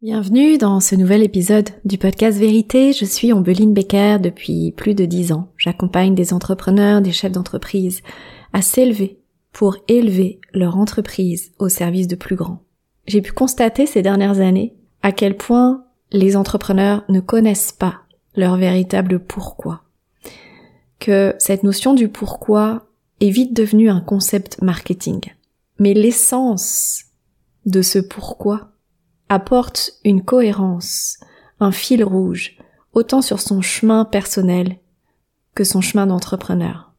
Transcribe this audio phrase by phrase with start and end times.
[0.00, 2.94] Bienvenue dans ce nouvel épisode du podcast Vérité.
[2.94, 5.48] Je suis Ombeline Becker depuis plus de dix ans.
[5.58, 8.00] J'accompagne des entrepreneurs, des chefs d'entreprise
[8.54, 9.18] à s'élever
[9.52, 12.62] pour élever leur entreprise au service de plus grands.
[13.06, 18.04] J'ai pu constater ces dernières années à quel point les entrepreneurs ne connaissent pas
[18.36, 19.82] leur véritable pourquoi.
[20.98, 22.87] Que cette notion du pourquoi
[23.20, 25.20] est vite devenue un concept marketing.
[25.78, 27.04] Mais l'essence
[27.66, 28.72] de ce pourquoi
[29.28, 31.18] apporte une cohérence,
[31.60, 32.56] un fil rouge,
[32.92, 34.78] autant sur son chemin personnel
[35.54, 36.92] que son chemin d'entrepreneur.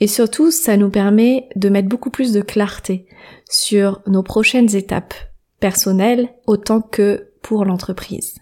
[0.00, 3.06] Et surtout, ça nous permet de mettre beaucoup plus de clarté
[3.50, 5.14] sur nos prochaines étapes
[5.58, 8.36] personnelles autant que pour l'entreprise.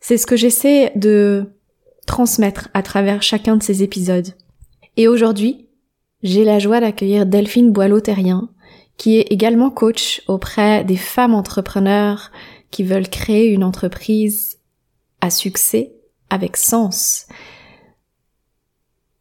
[0.00, 1.46] C'est ce que j'essaie de
[2.06, 4.34] transmettre à travers chacun de ces épisodes.
[4.96, 5.68] Et aujourd'hui,
[6.22, 8.48] j'ai la joie d'accueillir Delphine Boileau-Terrien,
[8.96, 12.30] qui est également coach auprès des femmes entrepreneurs
[12.70, 14.58] qui veulent créer une entreprise
[15.20, 15.92] à succès
[16.28, 17.26] avec sens.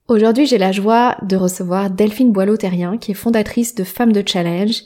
[0.07, 4.83] Aujourd'hui, j'ai la joie de recevoir Delphine Boileau-Terrien, qui est fondatrice de Femmes de Challenge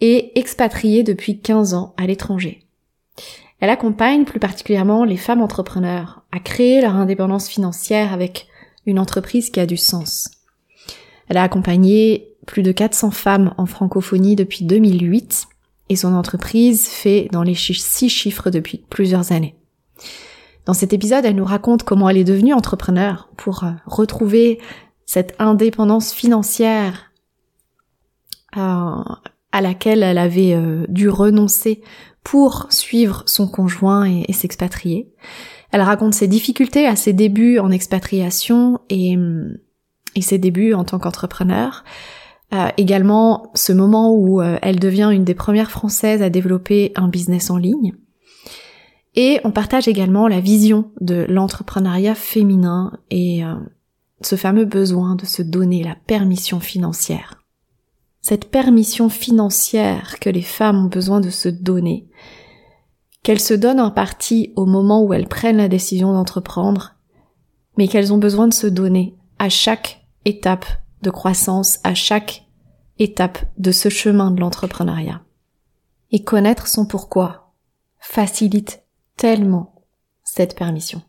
[0.00, 2.66] et expatriée depuis 15 ans à l'étranger.
[3.60, 8.48] Elle accompagne plus particulièrement les femmes entrepreneurs à créer leur indépendance financière avec
[8.84, 10.31] une entreprise qui a du sens.
[11.32, 15.46] Elle a accompagné plus de 400 femmes en francophonie depuis 2008
[15.88, 19.56] et son entreprise fait dans les six chiffres depuis plusieurs années.
[20.66, 24.60] Dans cet épisode, elle nous raconte comment elle est devenue entrepreneur pour euh, retrouver
[25.06, 27.10] cette indépendance financière
[28.58, 29.02] euh,
[29.52, 31.80] à laquelle elle avait euh, dû renoncer
[32.24, 35.10] pour suivre son conjoint et, et s'expatrier.
[35.70, 39.16] Elle raconte ses difficultés à ses débuts en expatriation et
[40.14, 41.84] et ses débuts en tant qu'entrepreneur.
[42.52, 47.08] Euh, également ce moment où euh, elle devient une des premières françaises à développer un
[47.08, 47.94] business en ligne.
[49.14, 53.54] Et on partage également la vision de l'entrepreneuriat féminin et euh,
[54.20, 57.42] ce fameux besoin de se donner la permission financière.
[58.20, 62.06] Cette permission financière que les femmes ont besoin de se donner,
[63.22, 66.94] qu'elles se donnent en partie au moment où elles prennent la décision d'entreprendre,
[67.78, 70.66] mais qu'elles ont besoin de se donner à chaque étape
[71.02, 72.46] de croissance, à chaque
[72.98, 75.22] étape de ce chemin de l'entrepreneuriat.
[76.10, 77.52] Et connaître son pourquoi
[77.98, 78.82] facilite
[79.16, 79.74] tellement
[80.24, 81.02] cette permission.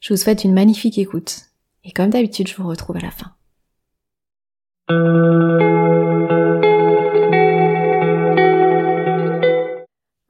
[0.00, 1.46] Je vous souhaite une magnifique écoute
[1.84, 3.32] et comme d'habitude je vous retrouve à la fin.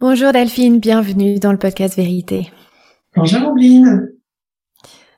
[0.01, 2.51] Bonjour Delphine, bienvenue dans le podcast Vérité.
[3.17, 4.13] Bonjour Obline.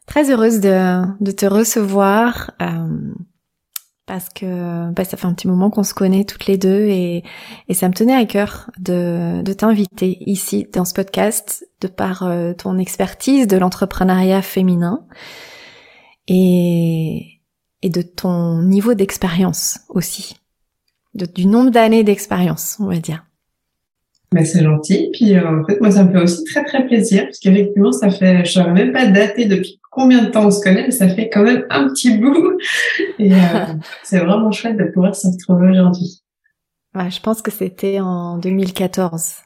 [0.07, 3.13] Très heureuse de, te recevoir euh,
[4.07, 7.25] parce que bah, ça fait un petit moment qu'on se connaît toutes les deux et,
[7.73, 12.79] ça me tenait à cœur de, t'inviter ici dans ce podcast de par euh, ton
[12.79, 15.07] expertise de l'entrepreneuriat féminin
[16.29, 17.41] et,
[17.83, 20.37] et de ton niveau d'expérience aussi,
[21.15, 23.25] du nombre d'années d'expérience, on va dire.
[24.33, 25.11] Ben, c'est gentil.
[25.13, 28.11] Puis euh, en fait, moi, ça me fait aussi très très plaisir parce qu'effectivement, ça
[28.11, 31.09] fait, je saurais même pas dater depuis combien de temps on se connaît, mais ça
[31.09, 32.59] fait quand même un petit bout.
[33.19, 33.37] Et euh,
[34.03, 36.23] c'est vraiment chouette de pouvoir se retrouver aujourd'hui.
[36.97, 39.37] Ouais, je pense que c'était en 2014.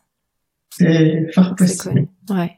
[0.71, 2.09] C'est fort possible.
[2.31, 2.56] Ouais.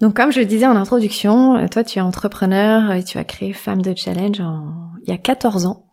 [0.00, 3.52] Donc, comme je le disais en introduction, toi, tu es entrepreneur et tu as créé
[3.52, 4.90] Femme de Challenge en...
[5.02, 5.86] il y a 14 ans,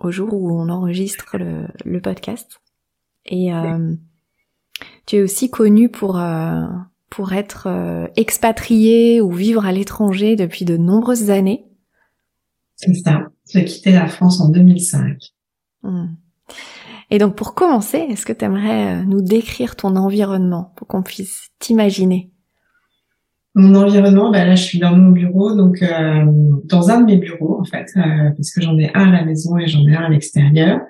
[0.00, 2.60] au jour où on enregistre le, le podcast.
[3.26, 3.94] Et euh,
[5.06, 6.64] tu es aussi connu pour euh,
[7.10, 11.64] pour être euh, expatrié ou vivre à l'étranger depuis de nombreuses années.
[12.76, 13.28] C'est ça.
[13.50, 15.18] J'ai quitté la France en 2005.
[15.82, 16.06] Hmm.
[17.10, 21.50] Et donc pour commencer, est-ce que tu aimerais nous décrire ton environnement pour qu'on puisse
[21.58, 22.32] t'imaginer?
[23.54, 26.24] Mon environnement, ben là je suis dans mon bureau, donc euh,
[26.64, 29.24] dans un de mes bureaux en fait, euh, parce que j'en ai un à la
[29.26, 30.80] maison et j'en ai un à l'extérieur.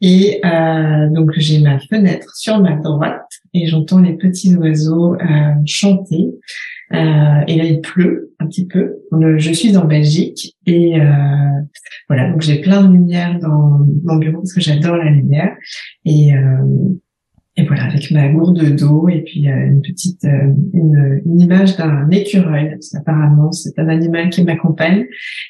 [0.00, 5.52] Et euh, donc j'ai ma fenêtre sur ma droite et j'entends les petits oiseaux euh,
[5.64, 6.28] chanter.
[6.92, 8.96] Euh, et là il pleut un petit peu.
[9.38, 11.04] Je suis en Belgique et euh,
[12.08, 15.56] voilà donc j'ai plein de lumière dans mon bureau parce que j'adore la lumière.
[16.04, 16.98] Et euh,
[17.58, 21.76] et voilà, avec ma gourde d'eau et puis euh, une petite euh, une, une, image
[21.76, 22.70] d'un écureuil.
[22.70, 25.06] Parce qu'apparemment, c'est un animal qui m'accompagne,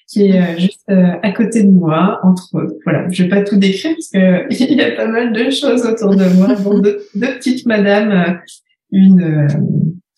[0.09, 2.77] qui est euh, juste à côté de moi, entre autres.
[2.85, 5.85] Voilà, je vais pas tout décrire parce que il y a pas mal de choses
[5.85, 6.55] autour de moi.
[6.63, 8.39] Bon, deux, deux, petites madames,
[8.93, 9.49] une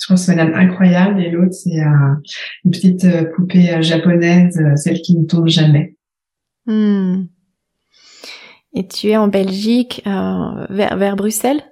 [0.00, 5.25] je crois c'est madame incroyable et l'autre c'est une petite poupée japonaise, celle qui ne
[5.25, 5.96] tombe jamais.
[6.67, 7.25] Hmm.
[8.75, 11.62] Et tu es en Belgique, euh, vers, vers Bruxelles?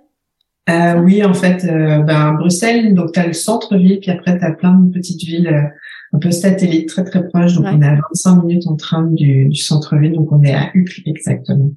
[0.69, 4.45] Euh, Oui, en fait, euh, ben, Bruxelles, donc tu as le centre-ville, puis après tu
[4.45, 5.69] as plein de petites villes euh,
[6.13, 7.55] un peu satellites très très proches.
[7.55, 10.71] Donc on est à 25 minutes en train du, du centre-ville, donc on est à
[10.75, 11.71] Uccle exactement.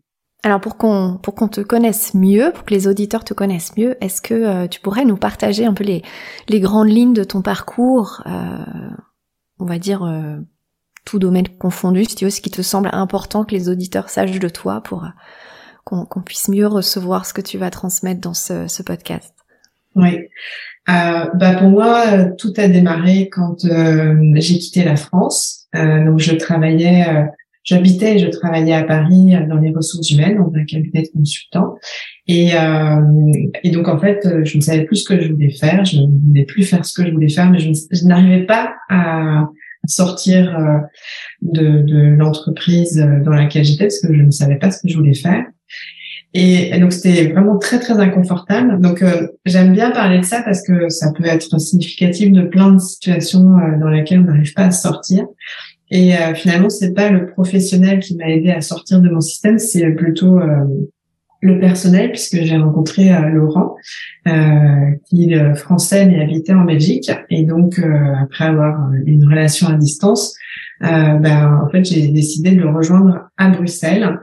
[0.44, 4.02] Alors pour qu'on pour qu'on te connaisse mieux, pour que les auditeurs te connaissent mieux,
[4.02, 6.02] est-ce que euh, tu pourrais nous partager un peu les
[6.48, 8.90] les grandes lignes de ton parcours, euh,
[9.60, 10.38] on va dire euh,
[11.04, 14.40] tout domaine confondu, si tu veux, ce qui te semble important que les auditeurs sachent
[14.40, 15.06] de toi pour
[15.90, 19.34] qu'on puisse mieux recevoir ce que tu vas transmettre dans ce, ce podcast.
[19.96, 20.20] Oui.
[20.88, 23.58] bah pour moi, tout a démarré quand
[24.36, 25.68] j'ai quitté la France.
[25.74, 27.28] donc je travaillais
[27.70, 31.10] J'habitais et je travaillais à Paris euh, dans les ressources humaines, dans un cabinet de
[31.14, 31.76] consultant.
[32.26, 33.02] Et, euh,
[33.64, 35.86] et donc, en fait, euh, je ne savais plus ce que je voulais faire.
[35.86, 39.50] Je ne voulais plus faire ce que je voulais faire, mais je, n'arrivais pas à
[39.88, 40.80] sortir euh,
[41.42, 44.98] de, de l'entreprise dans laquelle j'étais parce que je ne savais pas ce que je
[44.98, 45.46] voulais faire.
[46.34, 48.80] Et, donc c'était vraiment très très inconfortable.
[48.80, 49.04] Donc
[49.46, 53.56] j'aime bien parler de ça parce que ça peut être significatif de plein de situations
[53.82, 55.26] dans lesquelles on n'arrive pas à sortir.
[55.92, 59.58] Et euh, finalement, c'est pas le professionnel qui m'a aidé à sortir de mon système,
[59.58, 60.66] c'est plutôt euh,
[61.42, 63.76] le personnel, puisque j'ai rencontré euh, Laurent,
[64.28, 64.32] euh,
[65.10, 67.12] qui est français mais habitait en Belgique.
[67.30, 67.82] Et donc,
[68.22, 70.36] après avoir une relation à distance,
[70.82, 74.20] ben, en fait, j'ai décidé de le rejoindre à Bruxelles.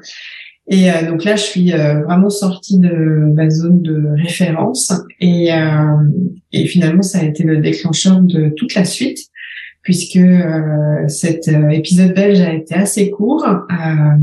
[0.69, 4.93] Et donc là, je suis vraiment sortie de ma zone de référence.
[5.21, 5.51] Et,
[6.53, 9.19] et finalement, ça a été le déclencheur de toute la suite
[9.87, 14.17] puisque euh, cet euh, épisode belge a été assez court, euh,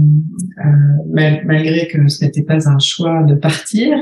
[1.13, 3.97] malgré que ce n'était pas un choix de partir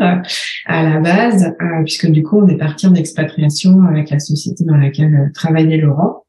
[0.66, 1.54] à la base,
[1.86, 6.24] puisque du coup on est parti en expatriation avec la société dans laquelle travaillait Laurent.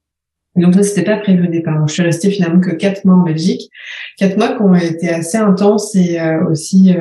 [0.56, 1.78] Donc ça, c'était pas prévu au départ.
[1.78, 3.70] Donc, je suis restée finalement que quatre mois en Belgique,
[4.18, 6.18] quatre mois qui ont été assez intenses et
[6.50, 6.94] aussi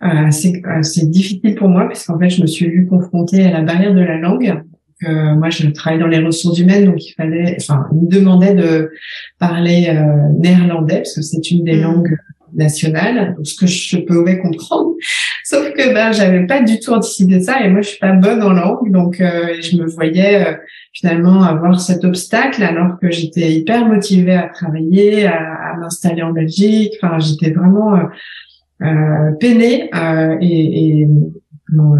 [0.00, 3.92] assez, assez difficiles pour moi, puisqu'en fait, je me suis vue confrontée à la barrière
[3.92, 4.62] de la langue
[5.08, 8.90] moi, je travaille dans les ressources humaines, donc il fallait, enfin, il me demandait de
[9.38, 11.82] parler euh, néerlandais parce que c'est une des mm.
[11.82, 12.16] langues
[12.54, 14.94] nationales, donc ce que je pouvais comprendre.
[15.50, 18.40] Sauf que ben, j'avais pas du tout anticipé ça et moi, je suis pas bonne
[18.40, 20.54] en langue, donc euh, je me voyais euh,
[20.92, 26.30] finalement avoir cet obstacle alors que j'étais hyper motivée à travailler, à, à m'installer en
[26.30, 26.92] Belgique.
[27.02, 27.98] Enfin, j'étais vraiment
[28.82, 29.90] euh, peinée
[30.40, 31.08] et, et
[31.74, 31.96] euh,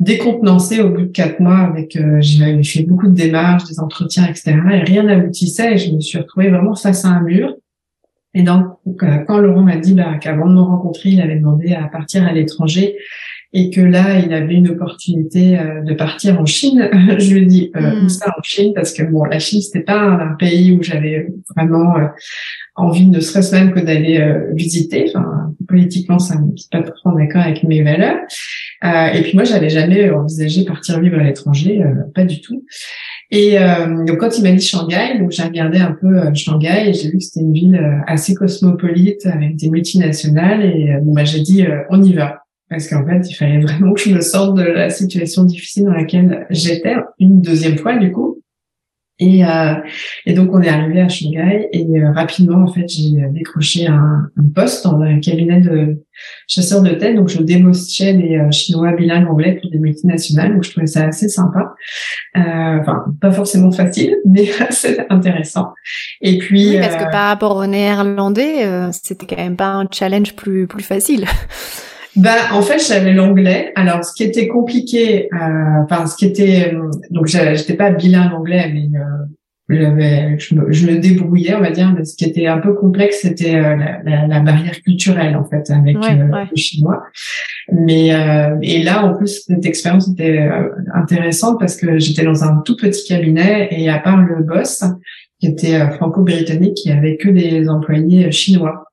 [0.00, 4.26] décontenancé au bout de quatre mois avec euh, j'ai fait beaucoup de démarches, des entretiens,
[4.26, 4.56] etc.
[4.72, 7.54] Et rien n'aboutissait et je me suis retrouvée vraiment face à un mur.
[8.34, 8.64] Et donc,
[9.02, 12.26] euh, quand Laurent m'a dit bah, qu'avant de me rencontrer, il avait demandé à partir
[12.26, 12.96] à l'étranger
[13.52, 16.88] et que là, il avait une opportunité de partir en Chine,
[17.18, 18.72] je lui ai dit euh, où ça en Chine?
[18.74, 21.94] Parce que bon, la Chine, c'était pas un pays où j'avais vraiment
[22.74, 25.12] envie, ne serait-ce même que d'aller visiter.
[25.14, 28.16] Enfin, politiquement, ça ne pas trop d'accord avec mes valeurs.
[28.84, 32.64] Euh, et puis moi, j'avais jamais envisagé partir vivre à l'étranger, euh, pas du tout.
[33.34, 36.92] Et euh, donc quand il m'a dit Shanghai, donc j'ai regardé un peu Shanghai et
[36.92, 41.40] j'ai vu que c'était une ville assez cosmopolite avec des multinationales et bon bah j'ai
[41.40, 42.42] dit on y va.
[42.68, 45.94] Parce qu'en fait il fallait vraiment que je me sorte de la situation difficile dans
[45.94, 48.31] laquelle j'étais une deuxième fois du coup
[49.22, 49.74] et, euh,
[50.26, 54.30] et, donc on est arrivé à Shanghai et euh, rapidement en fait j'ai décroché un,
[54.36, 56.02] un, poste dans un cabinet de
[56.48, 57.14] chasseurs de tête.
[57.14, 60.54] Donc je débauchais des euh, Chinois bilingues anglais pour des multinationales.
[60.54, 61.74] Donc je trouvais ça assez sympa.
[62.36, 65.72] Euh, enfin pas forcément facile, mais assez intéressant.
[66.20, 70.34] Et puis oui, parce que par rapport au néerlandais, c'était quand même pas un challenge
[70.34, 71.26] plus plus facile.
[72.16, 73.72] Ben, en fait, j'avais l'anglais.
[73.74, 78.34] Alors, ce qui était compliqué, euh, enfin, ce qui était, euh, donc, j'étais pas bilingue
[78.34, 81.92] anglais, mais euh, je, me, je me débrouillais, on va dire.
[81.96, 85.44] Mais ce qui était un peu complexe, c'était euh, la, la, la, barrière culturelle, en
[85.44, 87.02] fait, avec euh, le chinois.
[87.72, 88.08] Mais
[88.62, 90.50] et là, en plus, cette expérience était
[90.94, 94.84] intéressante parce que j'étais dans un tout petit cabinet et à part le boss,
[95.40, 98.91] qui était franco-britannique, il y avait que des employés chinois.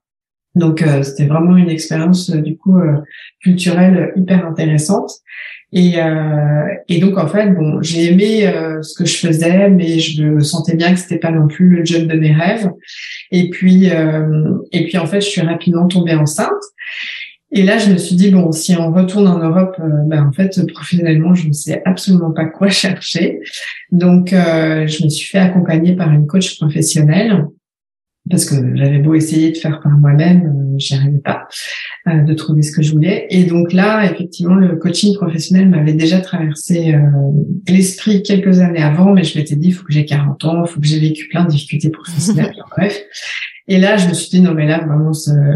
[0.56, 2.98] Donc euh, c'était vraiment une expérience euh, du coup euh,
[3.41, 5.12] culturelle hyper intéressante.
[5.72, 5.98] Et,
[6.88, 8.51] et donc en fait bon j'ai aimé
[8.82, 12.08] ce que je faisais, mais je sentais bien que c'était pas non plus le job
[12.08, 12.72] de mes rêves.
[13.29, 16.50] Et puis et puis en fait je suis rapidement tombée enceinte.
[17.51, 19.75] Et là, je me suis dit bon, si on retourne en Europe,
[20.08, 23.39] ben en fait, professionnellement, je ne sais absolument pas quoi chercher.
[23.91, 27.46] Donc, je me suis fait accompagner par une coach professionnelle
[28.29, 31.48] parce que j'avais beau essayer de faire par moi-même, euh, j'y arrivais pas
[32.07, 33.27] euh, de trouver ce que je voulais.
[33.29, 37.00] Et donc là, effectivement, le coaching professionnel m'avait déjà traversé euh,
[37.67, 40.69] l'esprit quelques années avant, mais je m'étais dit, il faut que j'ai 40 ans, il
[40.69, 43.01] faut que j'ai vécu plein de difficultés professionnelles, bref.
[43.71, 45.11] Et là, je me suis dit non mais là vraiment,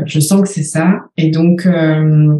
[0.05, 1.05] je sens que c'est ça.
[1.17, 2.35] Et donc, euh,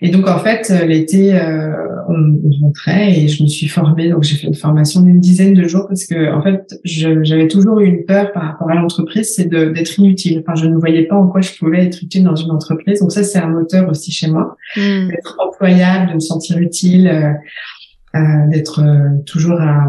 [0.00, 1.72] et donc en fait, l'été, euh,
[2.08, 4.08] on, rentrait et je me suis formée.
[4.08, 7.80] Donc j'ai fait une formation d'une dizaine de jours parce que en fait, j'avais toujours
[7.80, 10.44] eu une peur par rapport à l'entreprise, c'est d'être inutile.
[10.46, 13.00] Enfin, je ne voyais pas en quoi je pouvais être utile dans une entreprise.
[13.00, 15.08] Donc ça, c'est un moteur aussi chez moi, mmh.
[15.08, 17.08] d'être employable, de me sentir utile,
[18.14, 18.20] euh,
[18.52, 18.80] d'être
[19.26, 19.88] toujours à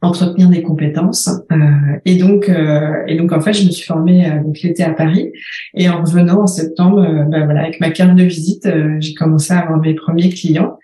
[0.00, 1.28] entretenir des compétences.
[1.50, 1.56] Euh,
[2.04, 4.90] et donc euh, et donc en fait je me suis formée euh, donc l'été à
[4.90, 5.32] Paris.
[5.74, 8.68] Et en revenant en septembre ben voilà avec ma carte de visite
[9.00, 10.78] j'ai commencé à avoir mes premiers clients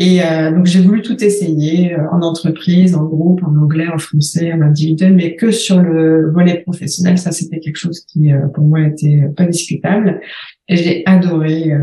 [0.00, 0.20] et
[0.54, 5.14] donc j'ai voulu tout essayer en entreprise en groupe en anglais en français en individuel
[5.14, 9.44] mais que sur le volet professionnel ça c'était quelque chose qui pour moi était pas
[9.44, 10.20] discutable
[10.68, 11.72] et j'ai adoré.
[11.72, 11.78] Euh,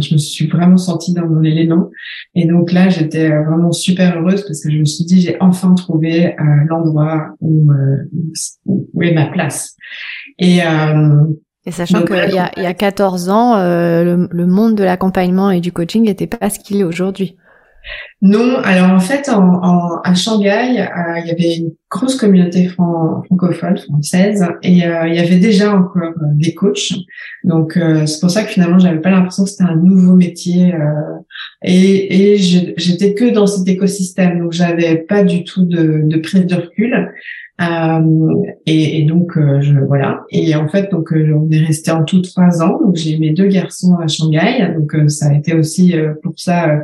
[0.00, 1.90] je me suis vraiment sentie dans mon élément.
[2.34, 5.36] Et donc là, j'étais euh, vraiment super heureuse parce que je me suis dit, j'ai
[5.40, 7.70] enfin trouvé euh, l'endroit où,
[8.66, 9.76] où est ma place.
[10.38, 10.58] Et,
[11.66, 15.70] et sachant qu'il y y a 14 ans, le, le, monde de l'accompagnement et du
[15.70, 17.36] coaching n'était pas ce qu'il est aujourd'hui.
[18.22, 23.76] Non, alors en fait, en, à Shanghai, euh, il y avait une grosse communauté francophone,
[23.76, 26.94] française, et euh, il y avait déjà encore euh, des coachs.
[27.44, 30.72] Donc c'est pour ça que finalement, j'avais pas l'impression que c'était un nouveau métier.
[31.64, 36.46] Et, et j'étais que dans cet écosystème, donc j'avais pas du tout de, de prise
[36.46, 37.10] de recul.
[37.60, 40.24] Euh, et, et, donc euh, je voilà.
[40.30, 42.80] Et en fait donc euh, on est resté en tout trois ans.
[42.82, 44.74] Donc j'ai mes deux garçons à Shanghai.
[44.76, 46.80] Donc ça a été aussi pour ça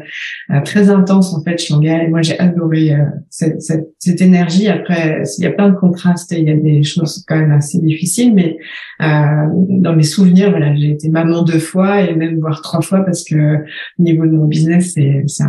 [0.64, 2.06] très intense en fait Shanghai.
[2.08, 2.96] Moi j'ai adoré
[3.30, 4.68] cette, cette, cette, énergie.
[4.68, 7.80] Après il y a plein de contrastes il y a des choses quand même assez
[7.80, 8.56] difficiles mais
[9.00, 13.24] dans mes souvenirs voilà j'ai été maman deux fois et même voire trois fois parce
[13.24, 15.44] que au niveau de mon business c'est c'est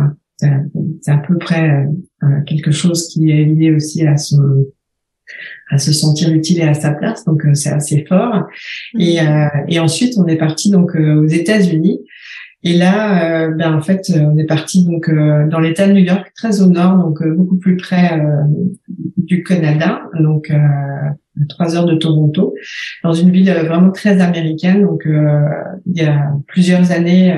[1.10, 1.86] à peu près
[2.46, 4.64] quelque chose qui est lié aussi à son
[5.70, 8.46] à se sentir utile et à sa place, donc euh, c'est assez fort.
[8.98, 12.00] Et, euh, et ensuite, on est parti donc euh, aux États-Unis.
[12.64, 16.60] Et là, ben en fait, on est parti donc dans l'État de New York, très
[16.60, 18.22] au nord, donc beaucoup plus près
[19.16, 21.16] du Canada, donc à
[21.48, 22.54] trois heures de Toronto,
[23.02, 24.82] dans une ville vraiment très américaine.
[24.82, 27.36] Donc il y a plusieurs années,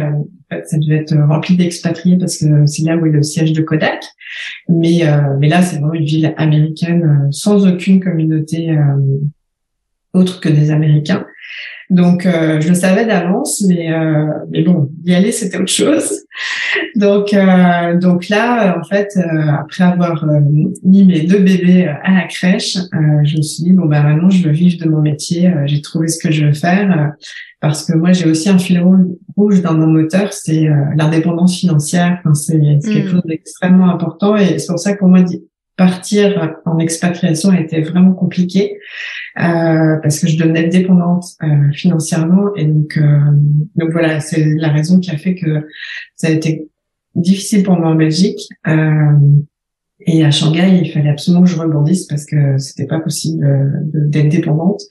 [0.64, 4.04] ça devait être rempli d'expatriés parce que c'est là où est le siège de Kodak.
[4.68, 9.20] Mais, euh, mais là, c'est vraiment une ville américaine euh, sans aucune communauté euh,
[10.12, 11.26] autre que des Américains.
[11.90, 13.90] Donc, je le savais d'avance, mais
[14.50, 16.24] mais bon, y aller c'était autre chose.
[16.96, 17.34] Donc
[18.00, 19.08] donc là, en fait,
[19.48, 20.24] après avoir
[20.82, 22.76] mis mes deux bébés à la crèche,
[23.24, 25.52] je me suis dit bon ben maintenant je veux vivre de mon métier.
[25.66, 27.12] j'ai trouvé ce que je veux faire
[27.64, 28.82] parce que moi j'ai aussi un fil
[29.36, 32.18] rouge dans mon moteur, c'est euh, l'indépendance financière.
[32.20, 33.10] Enfin, c'est quelque mm.
[33.10, 35.22] chose d'extrêmement important et c'est pour ça que pour moi
[35.76, 38.78] partir en expatriation a été vraiment compliqué
[39.38, 43.18] euh, parce que je devenais dépendante euh, financièrement et donc euh,
[43.76, 45.66] donc voilà c'est la raison qui a fait que
[46.14, 46.68] ça a été
[47.14, 48.48] difficile pour moi en Belgique.
[50.06, 53.46] Et à Shanghai, il fallait absolument que je rebondisse parce que c'était pas possible
[53.92, 54.82] d'être dépendante.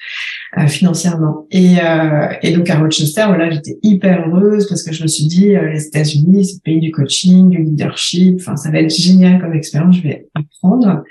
[0.60, 1.48] Euh, financièrement.
[1.50, 5.26] Et, euh, et donc à Rochester, voilà, j'étais hyper heureuse parce que je me suis
[5.26, 8.36] dit, euh, les États-Unis, c'est le pays du coaching, du leadership.
[8.40, 9.98] Enfin, ça va être génial comme expérience.
[9.98, 11.02] Je vais apprendre.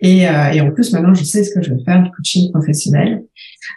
[0.00, 3.22] Et, et en plus, maintenant, je sais ce que je veux faire du coaching professionnel.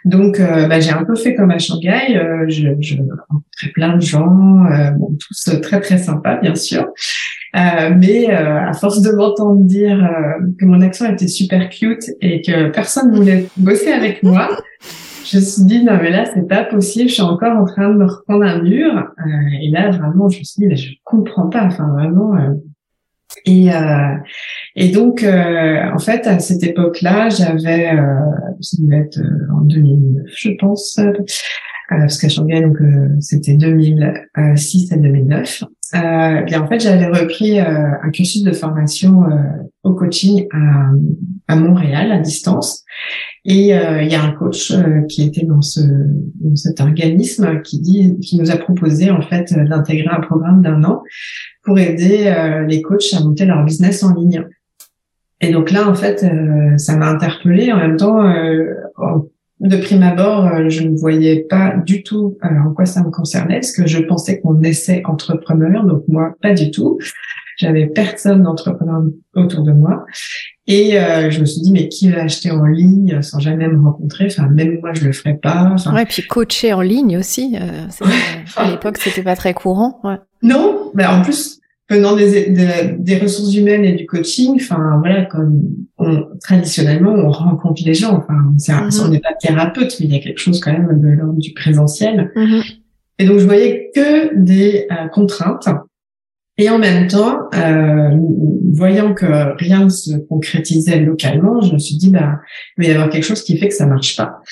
[0.04, 2.20] Donc, bah, j'ai un peu fait comme à Shanghai.
[2.48, 4.64] je, je rencontrais plein de gens,
[4.96, 6.86] bon, tous très très sympas, bien sûr.
[7.56, 12.04] Euh, mais euh, à force de m'entendre dire euh, que mon accent était super cute
[12.20, 14.56] et que personne voulait bosser avec moi,
[15.24, 17.88] je me suis dit non mais là c'est pas possible, je suis encore en train
[17.88, 19.04] de me reprendre un mur.
[19.62, 22.34] et là vraiment je me suis dit je comprends pas, enfin vraiment.
[23.46, 23.68] Et
[24.76, 27.90] et donc en fait à cette époque-là j'avais
[28.60, 29.20] ça devait être
[29.52, 31.00] en 2009 je pense
[31.88, 32.78] parce qu'à Shanghai donc
[33.20, 37.64] c'était 2006 à 2009 euh, bien en fait j'avais repris euh,
[38.02, 39.36] un cursus de formation euh,
[39.82, 40.90] au coaching à,
[41.48, 42.84] à, Montréal à distance
[43.44, 47.62] et euh, il y a un coach euh, qui était dans, ce, dans cet organisme
[47.62, 51.02] qui dit qui nous a proposé en fait d'intégrer un programme d'un an
[51.64, 52.32] pour aider
[52.66, 54.46] les coachs à monter leur business en ligne.
[55.40, 56.24] Et donc là en fait
[56.78, 58.22] ça m'a interpellée en même temps
[59.60, 63.10] de prime abord, euh, je ne voyais pas du tout euh, en quoi ça me
[63.10, 66.98] concernait, parce que je pensais qu'on naissait entrepreneur, donc moi, pas du tout.
[67.58, 69.02] J'avais personne d'entrepreneur
[69.36, 70.06] autour de moi.
[70.66, 73.78] Et euh, je me suis dit, mais qui va acheter en ligne sans jamais me
[73.84, 74.26] rencontrer?
[74.26, 75.68] Enfin, même moi, je le ferais pas.
[75.74, 77.58] Enfin, ouais, puis coacher en ligne aussi.
[78.56, 80.00] à l'époque, c'était pas très courant.
[80.04, 80.16] Ouais.
[80.42, 81.59] Non, mais en plus,
[81.90, 82.50] venant des,
[82.98, 85.62] des ressources humaines et du coaching, enfin voilà, comme
[85.98, 88.16] on, traditionnellement on rencontre les gens.
[88.16, 89.04] Enfin, mm-hmm.
[89.04, 91.52] on n'est pas thérapeute, mais il y a quelque chose quand même de l'ordre du
[91.52, 92.30] présentiel.
[92.36, 92.62] Mm-hmm.
[93.18, 95.68] Et donc je voyais que des euh, contraintes
[96.60, 98.10] et en même temps, euh,
[98.74, 102.34] voyant que rien ne se concrétisait localement, je me suis dit, bah,
[102.76, 104.42] il va y avoir quelque chose qui fait que ça marche pas.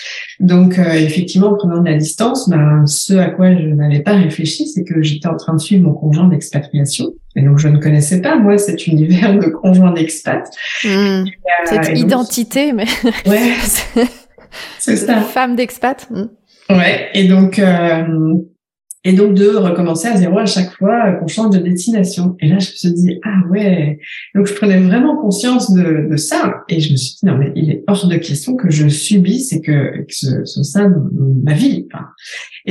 [0.41, 4.15] Donc, euh, effectivement, en prenant de la distance, bah, ce à quoi je n'avais pas
[4.15, 7.13] réfléchi, c'est que j'étais en train de suivre mon conjoint d'expatriation.
[7.37, 10.49] Et donc, je ne connaissais pas, moi, cet univers de conjoint d'expat.
[10.85, 11.25] Mmh.
[11.67, 12.87] Cette identité, mais...
[13.27, 13.53] Ouais,
[14.79, 15.21] c'est ça.
[15.21, 16.09] Femme d'expat.
[16.11, 16.23] Mmh.
[16.71, 17.61] Ouais, et donc...
[19.05, 22.37] Et donc de recommencer à zéro à chaque fois qu'on change de destination.
[22.41, 24.01] Et là, je me suis dit, ah ouais.
[24.35, 26.65] Donc je prenais vraiment conscience de, de ça.
[26.69, 29.53] Et je me suis dit, non, mais il est hors de question que je subisse
[29.53, 30.89] et que, que ce, soit ça
[31.45, 31.87] ma vie.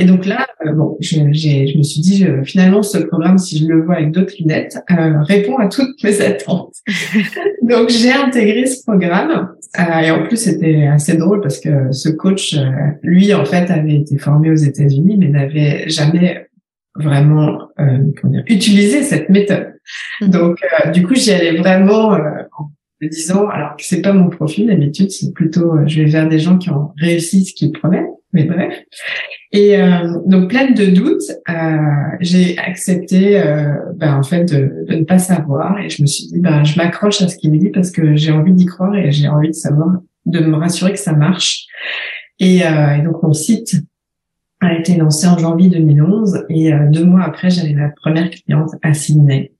[0.00, 3.66] Et donc là, euh, bon, je, je me suis dit, finalement, ce programme, si je
[3.66, 6.76] le vois avec d'autres lunettes, euh, répond à toutes mes attentes.
[7.62, 9.50] donc j'ai intégré ce programme.
[9.78, 12.70] Euh, et en plus, c'était assez drôle parce que ce coach, euh,
[13.02, 16.46] lui, en fait, avait été formé aux États-Unis, mais n'avait jamais
[16.94, 19.74] vraiment euh, dire, utilisé cette méthode.
[20.20, 20.30] Mhm.
[20.30, 22.70] Donc, euh, du coup, j'y allais vraiment en
[23.02, 26.38] me disant, alors que c'est pas mon profil d'habitude, c'est plutôt, je vais vers des
[26.38, 28.06] gens qui ont réussi ce qu'ils promettent.
[28.32, 28.74] Mais bref.
[29.52, 29.78] Et
[30.26, 31.22] donc pleine de doutes,
[32.20, 33.42] j'ai accepté,
[33.96, 36.76] ben, en fait, de, de, ne pas savoir, et je me suis dit, ben, je
[36.76, 39.48] m'accroche à ce qu'il me dit parce que j'ai envie d'y croire et j'ai envie
[39.48, 41.66] de savoir, de me rassurer que ça marche.
[42.38, 43.76] Et, et donc mon site
[44.60, 48.70] a été lancé en janvier 2011 et euh, deux mois après, j'avais ma première cliente
[48.82, 49.52] à Sydney.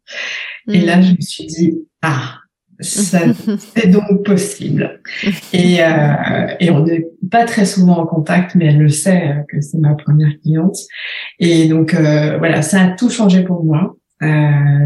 [0.67, 2.39] Et là, je me suis dit, ah,
[3.75, 5.01] c'est donc possible.
[5.53, 9.43] Et, euh, et on n'est pas très souvent en contact, mais elle le sait euh,
[9.49, 10.77] que c'est ma première cliente.
[11.41, 13.97] Et donc, euh, voilà, ça a tout changé pour moi.
[14.23, 14.27] Euh,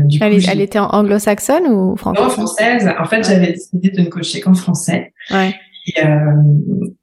[0.05, 2.91] du elle, coup, elle était anglo-saxonne ou française Non, française?
[2.99, 5.13] En fait, j'avais décidé de ne coacher qu'en français.
[5.31, 5.55] Ouais.
[5.87, 6.35] Et, euh,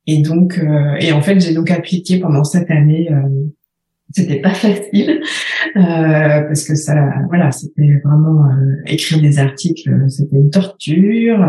[0.08, 3.10] et donc, euh, et en fait, j'ai donc appliqué pendant cette année.
[4.10, 5.22] Euh, c'était pas facile
[5.76, 6.96] parce que ça,
[7.28, 8.46] voilà, c'était vraiment
[8.86, 11.40] écrire des articles, c'était une torture.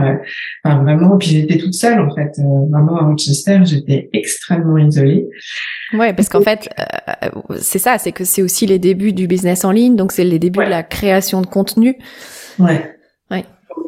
[0.65, 2.33] enfin vraiment, puis j'étais toute seule en fait.
[2.71, 5.27] vraiment à Rochester, j'étais extrêmement isolée.
[5.95, 6.69] Ouais, parce qu'en fait,
[7.59, 10.39] c'est ça, c'est que c'est aussi les débuts du business en ligne, donc c'est les
[10.39, 11.97] débuts de la création de contenu.
[12.59, 13.00] Ouais.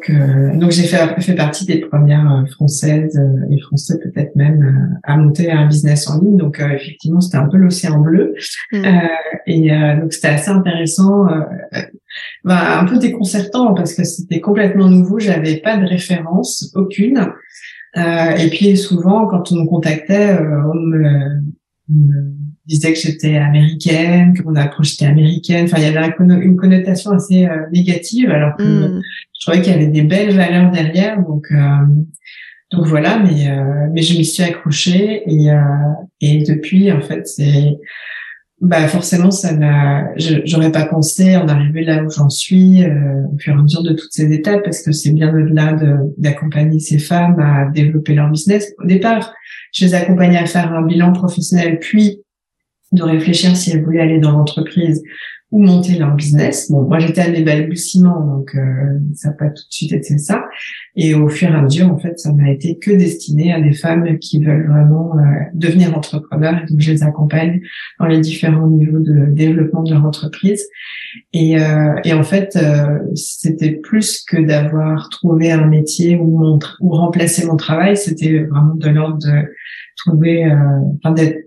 [0.07, 4.35] Donc, euh, donc j'ai fait, fait partie des premières euh, françaises euh, et français peut-être
[4.35, 6.37] même à monter un business en ligne.
[6.37, 8.33] Donc effectivement, c'était un peu l'océan bleu.
[8.71, 8.85] Mm.
[9.47, 9.69] et
[10.01, 11.25] donc c'était assez intéressant,
[12.43, 15.19] bah, un peu déconcertant parce que c'était complètement nouveau.
[15.19, 17.27] J'avais pas de référence, aucune.
[17.95, 21.41] et puis souvent, quand on me contactait, on me,
[22.65, 25.65] disait que j'étais américaine, que mon approche était américaine.
[25.65, 29.01] Enfin, il y avait une connotation assez négative, alors que mm
[29.43, 31.21] je trouvais qu'il y avait des belles valeurs derrière.
[31.21, 31.57] Donc, euh,
[32.71, 35.57] donc voilà, mais euh, mais je m'y suis accrochée et euh,
[36.21, 37.77] et depuis en fait c'est
[38.61, 43.53] bah forcément ça n'a j'aurais pas pensé en arriver là où j'en suis au fur
[43.53, 45.75] et à mesure de toutes ces étapes parce que c'est bien au-delà
[46.17, 48.71] d'accompagner ces femmes à développer leur business.
[48.81, 49.33] Au départ,
[49.73, 52.21] je les accompagnais à faire un bilan professionnel puis
[52.93, 55.03] de réfléchir si elles voulaient aller dans l'entreprise
[55.53, 56.71] ou monter leur business.
[56.71, 60.17] Bon, moi j'étais à mes balbutiements, donc euh, ça n'a pas tout de suite été
[60.17, 60.45] ça.
[60.95, 63.73] Et au fur et à mesure, en fait, ça m'a été que destiné à des
[63.73, 65.21] femmes qui veulent vraiment euh,
[65.53, 66.55] devenir entrepreneurs.
[66.55, 67.61] Et donc je les accompagne
[67.99, 70.67] dans les différents niveaux de développement de leur entreprise.
[71.33, 76.57] Et, euh, et en fait, euh, c'était plus que d'avoir trouvé un métier ou, mon
[76.79, 77.95] ou remplacer mon travail.
[77.95, 79.43] C'était vraiment de l'ordre de
[79.97, 80.51] trouver,
[80.97, 81.37] enfin d'être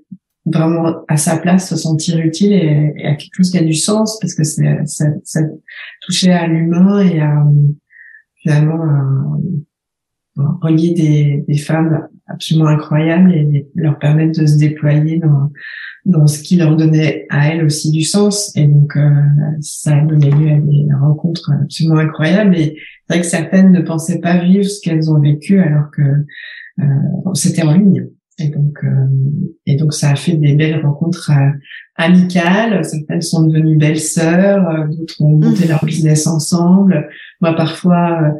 [0.46, 4.18] vraiment à sa place, se sentir utile et, à quelque chose qui a du sens
[4.20, 5.40] parce que c'est ça, ça
[6.02, 7.44] touchait à l'humain et à
[8.42, 15.50] finalement à, relier des, des, femmes absolument incroyables et leur permettre de se déployer dans
[16.06, 18.56] dans ce qui leur donnait à elles aussi du sens.
[18.56, 19.10] Et donc euh,
[19.60, 22.56] ça a donné lieu à des rencontres absolument incroyables.
[22.56, 22.76] Et
[23.08, 26.02] c'est vrai que certaines ne pensaient pas vivre ce qu'elles ont vécu alors que
[26.80, 28.06] euh, c'était en ligne
[28.38, 29.06] et donc, euh,
[29.64, 31.50] et donc ça a fait des belles rencontres euh,
[31.96, 32.84] amicales.
[32.84, 35.68] Certaines sont devenues belles sœurs, euh, d'autres ont monté mmh.
[35.68, 37.08] leur business ensemble.
[37.40, 38.34] Moi, parfois,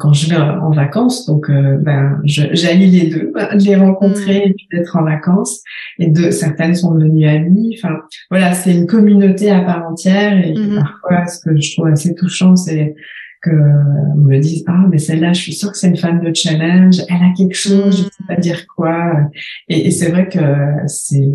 [0.00, 4.48] quand je vais en vacances, donc ben, j'allie les deux, de les rencontrer mmh.
[4.48, 5.62] et puis d'être en vacances.
[5.98, 7.78] Et de certaines sont devenues amies.
[7.78, 7.96] Enfin,
[8.30, 10.44] voilà, c'est une communauté à part entière.
[10.44, 10.76] Et mmh.
[10.76, 12.94] parfois, ce que je trouve assez touchant, c'est
[13.40, 16.32] que on me dise ah mais celle-là je suis sûre que c'est une femme de
[16.34, 17.00] challenge.
[17.08, 19.12] Elle a quelque chose je sais pas dire quoi.
[19.68, 20.38] Et, et c'est vrai que
[20.86, 21.28] c'est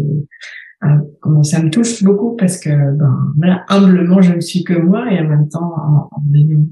[1.21, 5.11] comment ça me touche beaucoup parce que ben voilà humblement je ne suis que moi
[5.11, 6.09] et en même temps en,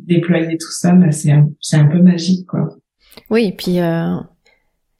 [0.07, 2.69] déployer tout ça ben, c'est un, c'est un peu magique quoi.
[3.29, 4.15] Oui et puis euh,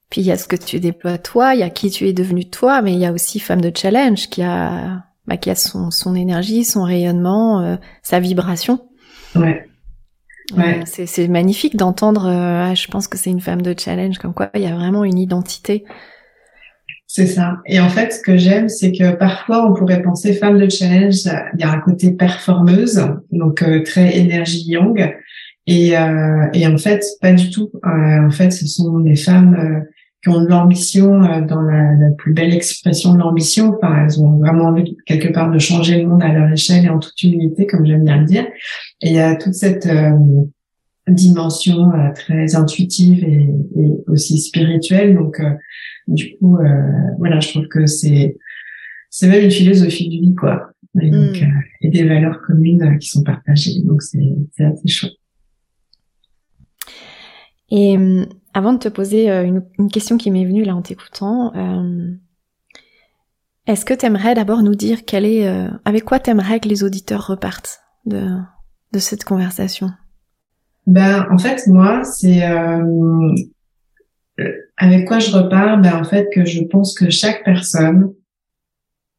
[0.09, 2.13] puis il y a ce que tu déploies toi il y a qui tu es
[2.13, 5.55] devenu toi mais il y a aussi femme de challenge qui a bah, qui a
[5.55, 8.79] son son énergie son rayonnement euh, sa vibration.
[9.35, 9.67] Ouais
[10.57, 10.79] Ouais.
[10.79, 12.27] Euh, c'est, magnifique d'entendre.
[12.27, 15.03] Ah, je pense que c'est une femme de challenge, comme quoi il y a vraiment
[15.03, 15.85] une identité
[17.15, 17.59] c'est ça.
[17.67, 21.17] Et en fait, ce que j'aime, c'est que parfois, on pourrait penser femme de challenge,
[21.53, 25.15] il y a un côté performeuse, donc euh, très énergie yang.
[25.67, 27.69] Et, euh, et en fait, pas du tout.
[27.85, 29.85] Euh, en fait, ce sont des femmes
[30.23, 33.75] qui ont de l'ambition dans la, la, plus belle expression de l'ambition.
[33.75, 36.89] Enfin, elles ont vraiment envie quelque part de changer le monde à leur échelle et
[36.89, 38.45] en toute humilité, comme j'aime bien le dire.
[39.01, 39.87] Et il y a toute cette
[41.07, 45.15] dimension très intuitive et, et, aussi spirituelle.
[45.15, 45.41] Donc
[46.07, 46.65] du coup, euh,
[47.17, 48.37] voilà, je trouve que c'est
[49.09, 50.71] c'est même une philosophie de vie, quoi.
[50.99, 51.45] Et, donc, euh,
[51.81, 53.81] et des valeurs communes euh, qui sont partagées.
[53.83, 55.07] Donc, c'est assez chaud.
[57.75, 57.97] Et
[58.53, 61.51] avant de te poser une, une question qui m'est venue là en t'écoutant,
[63.65, 65.47] est-ce que tu aimerais d'abord nous dire quel est,
[65.83, 68.19] avec quoi t'aimerais que les auditeurs repartent de,
[68.99, 69.89] cette conversation?
[70.85, 72.43] Ben, en fait, moi, c'est
[74.77, 75.79] avec quoi je repars?
[75.79, 78.13] Ben en fait que je pense que chaque personne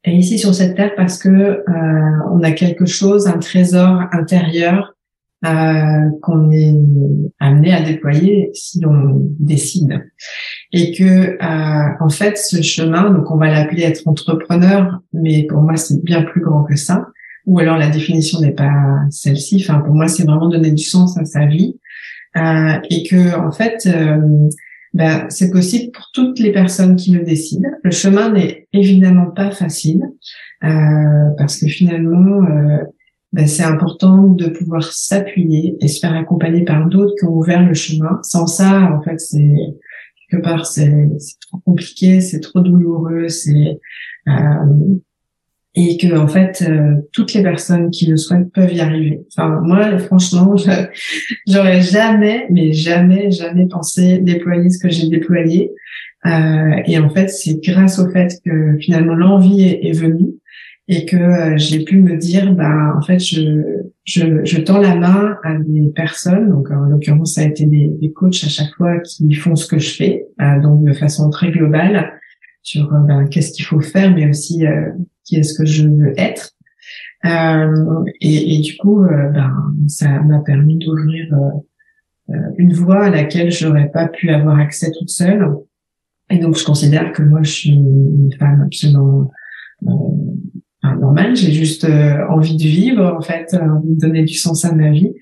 [0.05, 4.94] est ici sur cette terre parce que euh, on a quelque chose, un trésor intérieur
[5.45, 6.75] euh, qu'on est
[7.41, 10.03] amené à déployer si on décide.
[10.73, 15.61] Et que euh, en fait ce chemin, donc on va l'appeler être entrepreneur, mais pour
[15.63, 17.09] moi c'est bien plus grand que ça.
[17.47, 18.73] Ou alors la définition n'est pas
[19.11, 19.65] celle-ci.
[19.67, 21.79] Enfin pour moi c'est vraiment donner du sens à sa vie.
[22.37, 23.87] Euh, et que en fait
[24.95, 27.69] ben, c'est possible pour toutes les personnes qui le décident.
[27.83, 30.03] Le chemin n'est évidemment pas facile
[30.63, 32.79] euh, parce que finalement, euh,
[33.47, 37.75] c'est important de pouvoir s'appuyer et se faire accompagner par d'autres qui ont ouvert le
[37.75, 38.21] chemin.
[38.23, 39.55] Sans ça, en fait, c'est
[40.31, 41.09] quelque part c'est
[41.41, 43.79] trop compliqué, c'est trop douloureux, c'est
[44.29, 44.95] euh,
[45.77, 49.21] et que en fait euh, toutes les personnes qui le souhaitent peuvent y arriver.
[49.29, 50.55] Enfin moi franchement
[51.49, 55.73] j'aurais jamais mais jamais jamais pensé déployer ce que j'ai déployé
[56.27, 60.35] euh, et en fait c'est grâce au fait que finalement l'envie est, venue
[60.89, 63.63] et que euh, j'ai pu me dire bah en fait je,
[64.05, 67.89] je, je tends la main à des personnes donc en l'occurrence ça a été des,
[68.01, 71.31] des coachs à chaque fois qui font ce que je fais euh, donc de façon
[71.31, 72.13] très globale
[72.63, 74.65] sur ben, qu'est-ce qu'il faut faire mais aussi
[75.25, 76.51] qui est-ce que je veux être.
[77.25, 79.51] Euh, et, et, du coup, euh, ben,
[79.89, 81.27] ça m'a permis d'ouvrir
[82.29, 85.49] euh, une voie à laquelle j'aurais pas pu avoir accès toute seule.
[86.31, 89.31] Et donc, je considère que moi, je suis une femme absolument
[90.99, 91.37] normale.
[91.37, 91.87] J'ai juste
[92.29, 95.13] envie de vivre, en fait, envie de donner du sens à ma vie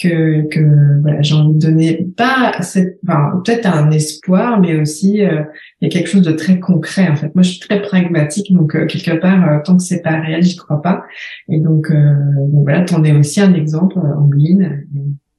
[0.00, 5.24] que, que voilà, j'ai envie de donner pas cette, enfin, peut-être un espoir, mais aussi
[5.24, 5.42] euh,
[5.80, 7.34] il y a quelque chose de très concret en fait.
[7.34, 10.42] Moi, je suis très pragmatique, donc euh, quelque part, euh, tant que c'est pas réel,
[10.42, 11.04] j'y crois pas.
[11.48, 14.84] Et donc, donc voilà, t'en es aussi un exemple, Ambline.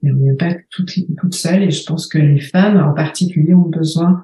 [0.03, 3.69] on n'est pas toute, toute seule, et je pense que les femmes en particulier ont
[3.69, 4.23] besoin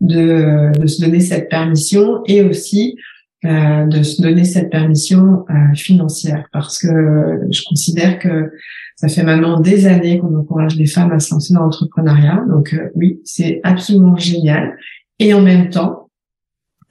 [0.00, 2.96] de, de se donner cette permission et aussi
[3.44, 8.50] de se donner cette permission financière parce que je considère que
[8.96, 12.44] ça fait maintenant des années qu'on encourage les femmes à se lancer dans l'entrepreneuriat.
[12.48, 14.76] Donc euh, oui, c'est absolument génial.
[15.18, 16.10] Et en même temps,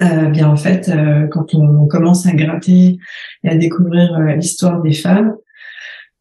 [0.02, 2.98] euh, bien en fait, euh, quand on commence à gratter
[3.44, 5.36] et à découvrir euh, l'histoire des femmes,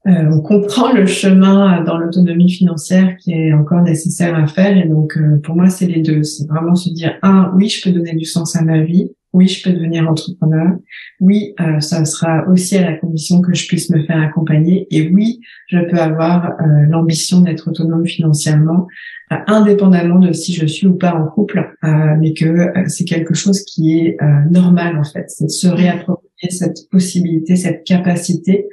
[0.04, 4.76] on comprend le chemin dans l'autonomie financière qui est encore nécessaire à faire.
[4.76, 6.24] Et donc, pour moi, c'est les deux.
[6.24, 9.48] C'est vraiment se dire, un, oui, je peux donner du sens à ma vie oui,
[9.48, 10.76] je peux devenir entrepreneur.
[11.20, 14.86] Oui, euh, ça sera aussi à la condition que je puisse me faire accompagner.
[14.90, 18.86] Et oui, je peux avoir euh, l'ambition d'être autonome financièrement,
[19.32, 21.74] euh, indépendamment de si je suis ou pas en couple,
[22.20, 24.16] mais que c'est quelque chose qui est
[24.50, 25.24] normal en fait.
[25.28, 28.68] C'est se réapproprier cette possibilité, cette capacité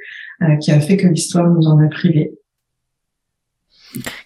[0.60, 2.32] qui a fait que l'histoire nous en a privés.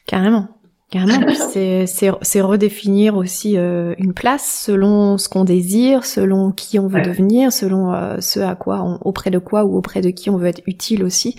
[0.06, 0.53] Carrément.
[2.22, 7.52] c'est redéfinir aussi euh, une place selon ce qu'on désire, selon qui on veut devenir,
[7.52, 10.62] selon euh, ce à quoi, auprès de quoi ou auprès de qui on veut être
[10.66, 11.36] utile aussi,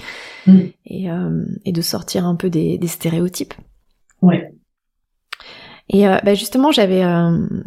[0.48, 0.60] mm.
[0.86, 3.54] et, euh, et, de sortir un peu des, des stéréotypes.
[4.22, 4.52] Ouais.
[5.88, 7.04] Et bah justement, j'avais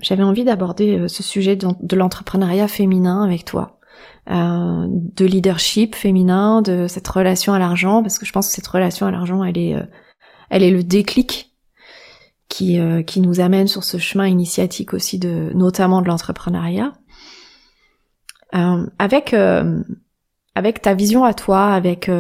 [0.02, 3.78] j'avais envie d'aborder ce sujet de, de l'entrepreneuriat féminin avec toi,
[4.26, 9.06] de leadership féminin, de cette relation à l'argent, parce que je pense que cette relation
[9.06, 9.76] à l'argent, elle est
[10.50, 11.48] elle est le déclic
[12.48, 16.92] qui, euh, qui nous amène sur ce chemin initiatique aussi de notamment de l'entrepreneuriat.
[18.98, 19.34] avec
[20.54, 22.10] avec ta vision à toi, avec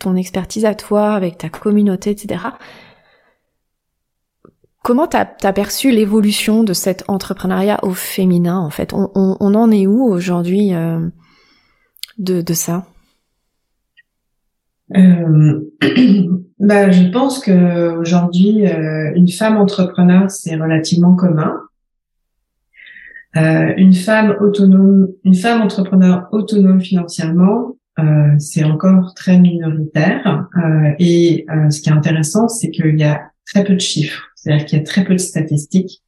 [0.00, 2.38] ton expertise à toi, avec ta communauté, etc.
[4.84, 8.92] Comment t'as as perçu l'évolution de cet entrepreneuriat au féminin en fait?
[8.92, 11.08] On, en est où aujourd'hui euh,
[12.18, 12.84] de, de, ça?
[14.96, 15.60] Euh,
[16.58, 21.54] bah, je pense que aujourd'hui euh, une femme entrepreneur c'est relativement commun.
[23.36, 27.76] Euh, une femme autonome, une femme entrepreneur autonome financièrement,
[28.38, 30.46] c'est encore très minoritaire.
[30.98, 34.30] et ce qui est intéressant, c'est qu'il y a très peu de chiffres.
[34.34, 36.02] C'est-à-dire qu'il y a très peu de statistiques.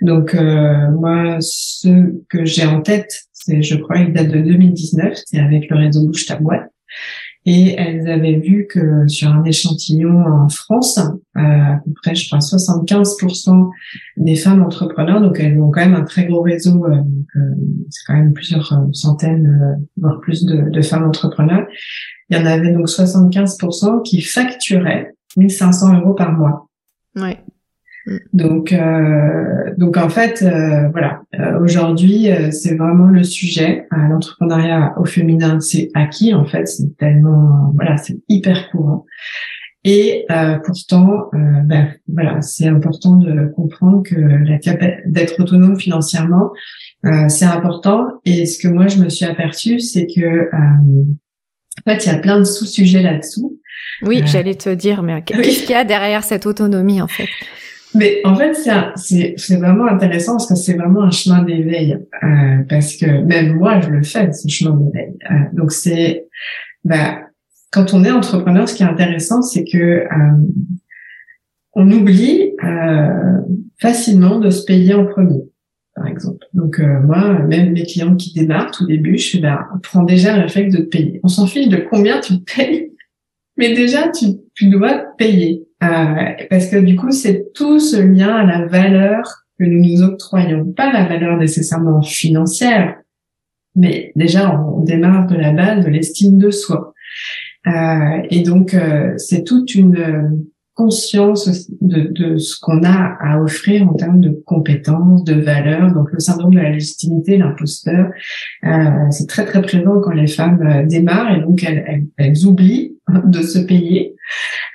[0.00, 5.14] Donc euh, moi, ce que j'ai en tête, c'est, je crois, il date de 2019,
[5.24, 6.38] c'est avec le réseau Bouche ta.
[7.52, 12.28] Et elles avaient vu que sur un échantillon en France, euh, à peu près, je
[12.28, 13.70] crois, 75%
[14.18, 17.02] des femmes entrepreneurs, donc elles ont quand même un très gros réseau, euh,
[17.90, 21.66] c'est quand même plusieurs centaines, voire plus de, de femmes entrepreneurs.
[22.28, 26.68] Il y en avait donc 75% qui facturaient 1500 euros par mois.
[27.16, 27.42] Ouais.
[28.32, 31.22] Donc, euh, donc en fait, euh, voilà.
[31.38, 33.86] Euh, aujourd'hui, c'est vraiment le sujet.
[33.90, 36.34] L'entrepreneuriat au féminin, c'est acquis.
[36.34, 39.06] En fait, c'est tellement, voilà, c'est hyper courant.
[39.82, 40.26] Et
[40.64, 44.58] pourtant, ben, voilà, c'est important de comprendre que la
[45.06, 46.50] d'être autonome financièrement,
[47.28, 48.06] c'est important.
[48.26, 52.18] Et ce que moi je me suis aperçue, c'est que en fait, il y a
[52.18, 53.58] plein de sous-sujets là-dessous.
[54.02, 57.28] Oui, j'allais te dire, mais qu'est-ce qu'il y a derrière cette autonomie en fait?
[57.94, 62.96] Mais en fait, c'est vraiment intéressant parce que c'est vraiment un chemin d'éveil euh, parce
[62.96, 65.16] que même moi, je le fais ce chemin d'éveil.
[65.30, 66.26] Euh, donc c'est
[66.84, 67.18] bah
[67.72, 70.06] quand on est entrepreneur, ce qui est intéressant, c'est que euh,
[71.72, 73.40] on oublie euh,
[73.80, 75.42] facilement de se payer en premier,
[75.94, 76.46] par exemple.
[76.52, 80.36] Donc euh, moi, même mes clients qui démarrent tout début, je fais bah prends déjà
[80.36, 81.20] le réflexe de te payer.
[81.22, 82.92] On s'en fiche de combien tu payes,
[83.56, 85.64] mais déjà tu tu dois payer.
[85.82, 89.22] Euh, parce que du coup, c'est tout ce lien à la valeur
[89.58, 90.64] que nous nous octroyons.
[90.72, 92.96] Pas la valeur nécessairement financière,
[93.74, 96.92] mais déjà, on, démarre de la base de l'estime de soi.
[97.66, 103.86] Euh, et donc, euh, c'est toute une conscience de, de ce qu'on a à offrir
[103.88, 105.92] en termes de compétences, de valeurs.
[105.92, 108.10] Donc, le syndrome de la légitimité, l'imposteur,
[108.64, 112.96] euh, c'est très très présent quand les femmes euh, démarrent et donc elles, elles oublient
[113.08, 114.14] de se payer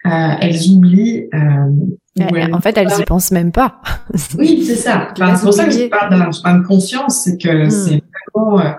[0.06, 0.10] euh,
[0.40, 1.28] elles oublient.
[1.34, 3.82] Euh, en fait, elles y pensent même pas.
[4.38, 5.10] oui, c'est ça.
[5.18, 7.70] c'est pour ça que je parle d'un chemin de conscience, c'est que hmm.
[7.70, 8.02] c'est
[8.34, 8.72] vraiment euh,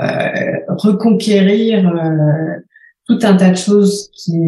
[0.00, 1.90] euh reconquérir
[3.08, 4.38] tout un tas de choses qui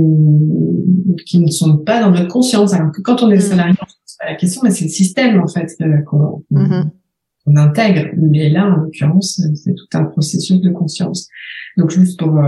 [1.27, 2.73] qui ne sont pas dans notre conscience.
[2.75, 3.41] Alors que quand on est hmm.
[3.41, 3.75] salarié,
[4.05, 5.75] c'est pas la question, mais c'est le système en fait
[6.07, 6.91] qu'on mm
[7.57, 8.13] intègre.
[8.17, 11.29] Mais là, en l'occurrence, c'est tout un processus de conscience.
[11.77, 12.39] Donc juste pour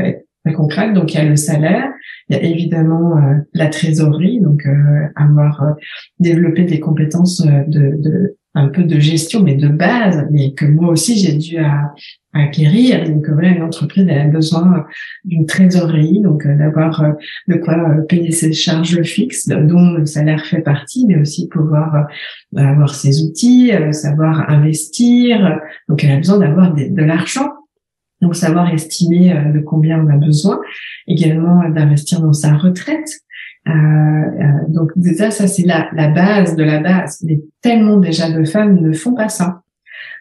[0.00, 0.25] être
[0.68, 1.90] très donc il y a le salaire,
[2.28, 5.72] il y a évidemment euh, la trésorerie, donc euh, avoir euh,
[6.18, 10.90] développé des compétences de, de, un peu de gestion, mais de base, mais que moi
[10.90, 11.92] aussi j'ai dû à,
[12.32, 13.08] acquérir.
[13.08, 14.84] Donc voilà, une entreprise elle a besoin
[15.24, 17.14] d'une trésorerie, donc d'avoir
[17.48, 17.76] de quoi
[18.08, 22.06] payer ses charges fixes, dont le salaire fait partie, mais aussi pouvoir
[22.54, 25.60] avoir ses outils, savoir investir.
[25.88, 27.55] Donc elle a besoin d'avoir de l'argent
[28.26, 30.58] donc savoir estimer euh, de combien on a besoin,
[31.06, 33.08] également euh, d'investir dans sa retraite.
[33.68, 38.30] Euh, euh, donc déjà ça c'est la, la base de la base, mais tellement déjà
[38.30, 39.62] de femmes ne font pas ça.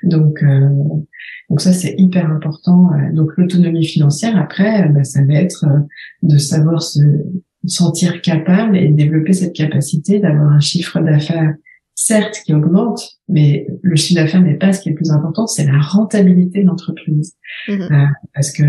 [0.03, 0.69] Donc euh,
[1.49, 2.91] donc ça c'est hyper important.
[3.13, 5.65] Donc l'autonomie financière après, bah, ça va être
[6.21, 6.99] de savoir se
[7.65, 11.55] sentir capable et développer cette capacité d'avoir un chiffre d'affaires
[11.95, 15.47] certes qui augmente, mais le chiffre d'affaires n'est pas ce qui est le plus important,
[15.47, 17.35] c'est la rentabilité de l'entreprise.
[17.69, 17.81] Mhm.
[17.81, 18.63] Euh, parce que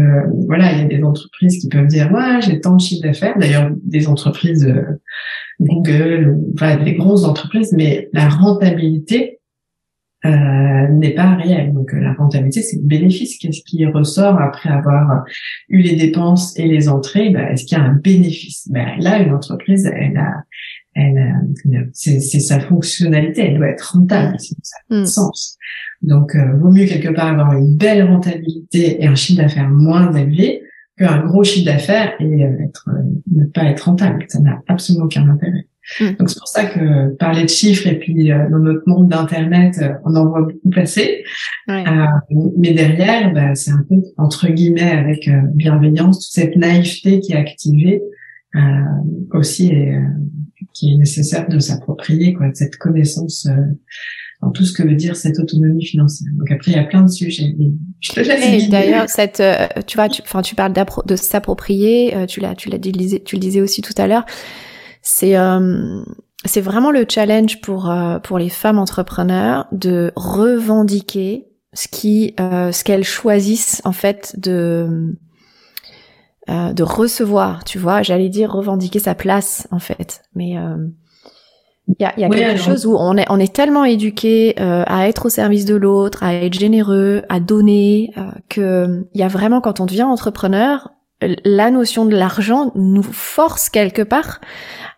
[0.47, 3.37] voilà, il y a des entreprises qui peuvent dire ouais j'ai tant de chiffre d'affaires,
[3.37, 5.01] d'ailleurs des entreprises euh,
[5.61, 9.41] Google, ou, enfin des grosses entreprises, mais la rentabilité
[10.25, 11.73] euh, n'est pas réelle.
[11.73, 13.39] Donc la rentabilité c'est le bénéfice.
[13.39, 15.25] Qu'est-ce qui ressort après avoir
[15.69, 17.31] eu les dépenses et les entrées?
[17.31, 18.69] Ben, Est-ce qu'il y a un bénéfice?
[18.71, 20.45] Ben, Là, une entreprise, elle a
[21.93, 25.07] c'est, sa fonctionnalité, elle doit être rentable, ça a mm.
[25.07, 25.59] sens.
[26.03, 30.15] Donc, euh, vaut mieux quelque part avoir une belle rentabilité et un chiffre d'affaires moins
[30.15, 30.63] élevé
[30.99, 34.25] qu'un gros chiffre d'affaires et euh, être, euh, ne pas être rentable.
[34.29, 35.67] Ça n'a absolument aucun intérêt.
[36.01, 36.17] Mm.
[36.19, 40.17] Donc c'est pour ça que parler de chiffres et puis dans notre monde d'internet, on
[40.17, 41.25] en voit beaucoup passer.
[41.69, 47.37] mais derrière, bah, c'est un peu entre guillemets avec bienveillance toute cette naïveté qui est
[47.37, 48.03] activée
[49.33, 49.95] aussi et
[50.73, 53.55] qui est nécessaire de s'approprier quoi, cette connaissance euh,
[54.42, 56.31] dans tout ce que veut dire cette autonomie financière.
[56.37, 57.57] Donc après, il y a plein de sujets.
[58.01, 58.69] Je te laisse.
[58.69, 60.75] D'ailleurs, cette, euh, tu vois, tu, enfin, tu parles
[61.07, 62.14] de s'approprier.
[62.14, 62.92] Euh, tu l'as, tu l'as dit,
[63.25, 64.27] tu le disais aussi tout à l'heure.
[65.01, 66.03] C'est, euh,
[66.45, 67.92] c'est vraiment le challenge pour
[68.23, 75.16] pour les femmes entrepreneurs de revendiquer ce qui, ce qu'elles choisissent en fait de
[76.49, 77.65] de recevoir.
[77.65, 80.57] Tu vois, j'allais dire revendiquer sa place en fait, mais
[81.89, 84.83] il y a, y a quelque chose où on est, on est tellement éduqué euh,
[84.87, 89.23] à être au service de l'autre, à être généreux, à donner, euh, que il y
[89.23, 90.91] a vraiment quand on devient entrepreneur,
[91.45, 94.41] la notion de l'argent nous force quelque part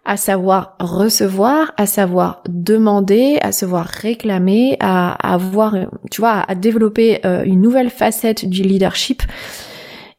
[0.05, 5.77] à savoir recevoir, à savoir demander, à savoir réclamer, à, avoir,
[6.11, 9.23] tu vois, à développer euh, une nouvelle facette du leadership.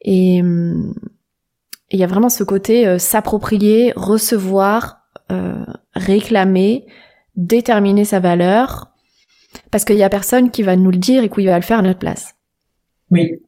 [0.01, 0.43] Et
[1.91, 6.85] il y a vraiment ce côté euh, s'approprier, recevoir, euh, réclamer,
[7.35, 8.91] déterminer sa valeur,
[9.71, 11.79] parce qu'il y a personne qui va nous le dire et qui va le faire
[11.79, 12.35] à notre place.
[13.11, 13.41] Oui.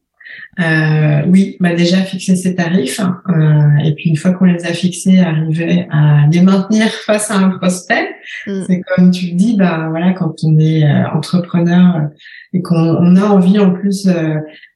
[0.59, 4.73] Euh, oui, bah déjà fixer ses tarifs euh, et puis une fois qu'on les a
[4.73, 8.09] fixés, arriver à les maintenir face à un prospect.
[8.47, 8.63] Mm.
[8.67, 12.09] C'est comme tu le dis, bah voilà, quand on est euh, entrepreneur
[12.53, 14.09] et qu'on a envie en plus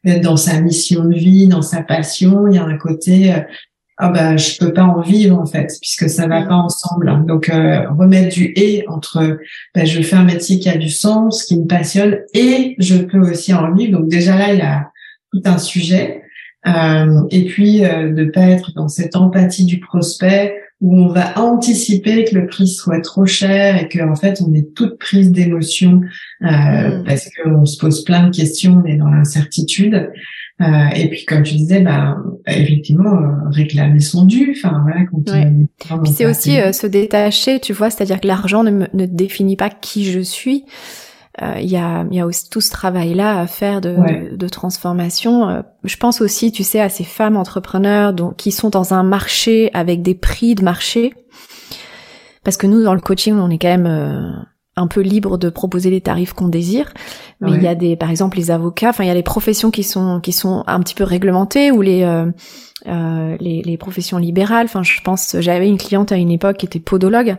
[0.05, 3.33] d'être dans sa mission de vie, dans sa passion, il y a un côté
[3.97, 6.47] ah ben je peux pas en vivre en fait puisque ça va mm.
[6.47, 7.25] pas ensemble.
[7.25, 9.38] Donc euh, remettre du et entre
[9.73, 13.19] ben, je fais un métier qui a du sens, qui me passionne et je peux
[13.19, 13.99] aussi en vivre.
[13.99, 14.91] Donc déjà là il y a
[15.36, 16.21] tout un sujet.
[16.67, 21.39] Euh, et puis euh, de pas être dans cette empathie du prospect où on va
[21.39, 26.02] anticiper que le prix soit trop cher et qu'en fait on est toute prise d'émotion
[26.41, 27.04] euh, mm.
[27.06, 30.10] parce qu'on se pose plein de questions, on est dans l'incertitude.
[30.62, 32.15] Euh, et puis comme tu disais, bah,
[32.48, 34.56] effectivement, euh, réclamer son dû.
[34.58, 35.06] Enfin voilà.
[35.06, 36.02] Quand ouais.
[36.02, 39.69] puis c'est aussi euh, se détacher, tu vois, c'est-à-dire que l'argent ne, ne définit pas
[39.69, 40.63] qui je suis.
[41.41, 43.89] Il y, a, y a aussi tout ce travail-là à faire de,
[44.32, 45.63] de, de transformation.
[45.84, 49.69] je pense aussi, tu sais, à ces femmes entrepreneurs donc, qui sont dans un marché
[49.74, 51.13] avec des prix de marché.
[52.45, 54.45] Parce que nous, dans le coaching, on est quand même
[54.77, 56.93] un peu libre de proposer les tarifs qu'on désire.
[57.41, 58.89] Mais il y a des, par exemple, les avocats.
[58.89, 61.81] Enfin, il y a les professions qui sont qui sont un petit peu réglementées ou
[61.81, 62.25] les euh,
[62.88, 64.65] euh, les, les, professions libérales.
[64.65, 67.38] Enfin, je pense, j'avais une cliente à une époque qui était podologue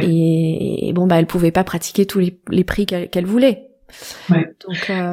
[0.00, 3.68] et, bon, bah, elle pouvait pas pratiquer tous les, les prix qu'elle voulait.
[4.30, 5.12] Donc euh,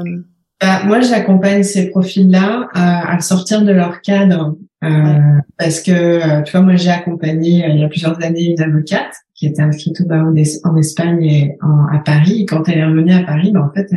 [0.60, 6.42] bah, moi, j'accompagne ces profils-là à, à, sortir de leur cadre euh, parce que, euh,
[6.44, 10.02] tu vois, moi, j'ai accompagné il y a plusieurs années une avocate qui était inscrite
[10.02, 12.42] au barreau en Espagne et à Paris.
[12.42, 13.92] Et quand elle est revenue à Paris, ben, en fait,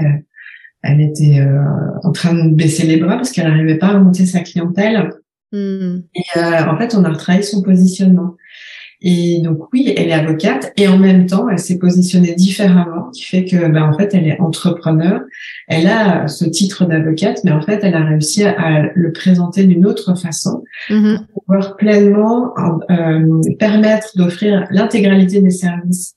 [0.83, 1.63] elle, était euh,
[2.03, 5.11] en train de baisser les bras parce qu'elle n'arrivait pas à monter sa clientèle.
[5.53, 6.01] Hmm.
[6.15, 8.37] Et euh, en fait, on a retravaillé son positionnement.
[9.03, 13.25] Et donc oui, elle est avocate et en même temps, elle s'est positionnée différemment, qui
[13.25, 15.21] fait que ben en fait, elle est entrepreneur.
[15.69, 19.87] Elle a ce titre d'avocate, mais en fait, elle a réussi à, le présenter d'une
[19.87, 21.27] autre façon mm-hmm.
[21.33, 22.53] pour pouvoir pleinement
[22.91, 26.17] euh, permettre d'offrir l'intégralité des services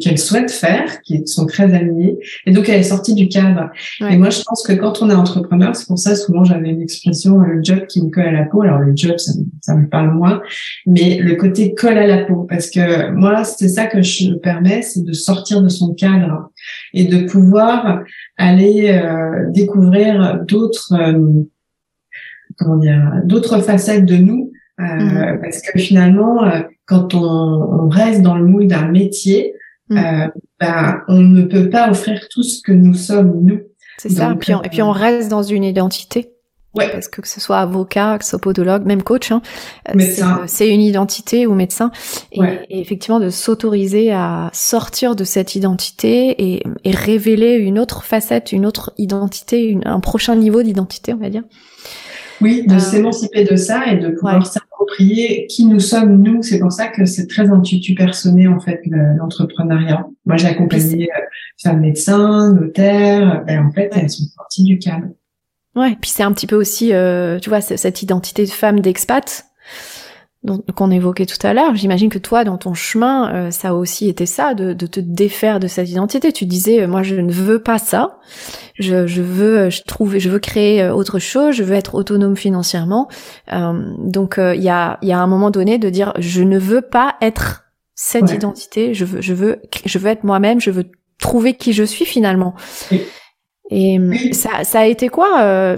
[0.00, 2.18] qu'elle souhaite faire, qui sont très alignés.
[2.46, 3.70] Et donc, elle est sortie du cadre.
[4.00, 6.82] Et moi, je pense que quand on est entrepreneur, c'est pour ça, souvent, j'avais une
[6.82, 8.62] expression, le job qui me colle à la peau.
[8.62, 10.42] Alors, le job, ça, ça me parle moins,
[10.86, 12.46] mais le côté colle à la peau.
[12.48, 16.50] Parce que moi, c'est ça que je me permets, c'est de sortir de son cadre
[16.92, 18.02] et de pouvoir
[18.36, 21.42] aller euh, découvrir d'autres, euh,
[22.58, 24.50] comment dire, d'autres facettes de nous.
[24.80, 25.40] Euh, mm-hmm.
[25.40, 29.54] Parce que finalement, euh, quand on, on, reste dans le moule d'un métier,
[29.92, 30.28] Euh,
[30.60, 33.60] ben, on ne peut pas offrir tout ce que nous sommes, nous.
[33.98, 34.32] C'est ça.
[34.32, 36.32] Et puis, on, et puis on euh, reste dans une identité.
[36.74, 36.88] Ouais.
[36.88, 39.42] Parce que que ce soit avocat, que ce soit podologue, même coach, hein,
[39.88, 40.00] euh,
[40.46, 41.90] c'est une identité ou médecin.
[42.30, 48.52] Et, effectivement, de s'autoriser à sortir de cette identité et, et, révéler une autre facette,
[48.52, 51.42] une autre identité, un prochain niveau d'identité, on va dire.
[52.40, 56.42] Oui, de s'émanciper de ça et de pouvoir s'approprier qui nous sommes nous.
[56.42, 60.06] C'est pour ça que c'est très intuitu personné en fait l'entrepreneuriat.
[60.24, 61.20] Moi, j'ai accompagné euh,
[61.62, 63.44] femmes médecins, notaires.
[63.46, 65.08] Ben, en fait, elles sont sorties du cadre.
[65.76, 69.44] Ouais, puis c'est un petit peu aussi, euh, tu vois, cette identité de femme d'expat
[70.74, 71.74] qu'on évoquait tout à l'heure.
[71.74, 74.98] J'imagine que toi, dans ton chemin, euh, ça a aussi été ça, de, de, te
[74.98, 76.32] défaire de cette identité.
[76.32, 78.18] Tu disais, euh, moi, je ne veux pas ça.
[78.78, 81.54] Je, je veux, euh, je trouve, je veux créer autre chose.
[81.54, 83.08] Je veux être autonome financièrement.
[83.50, 86.82] donc, il y a, il y a un moment donné de dire, je ne veux
[86.82, 87.64] pas être
[87.94, 88.94] cette identité.
[88.94, 90.58] Je veux, je veux, je veux être moi-même.
[90.60, 90.86] Je veux
[91.20, 92.54] trouver qui je suis finalement.
[93.70, 93.98] Et
[94.32, 95.76] ça, ça a été quoi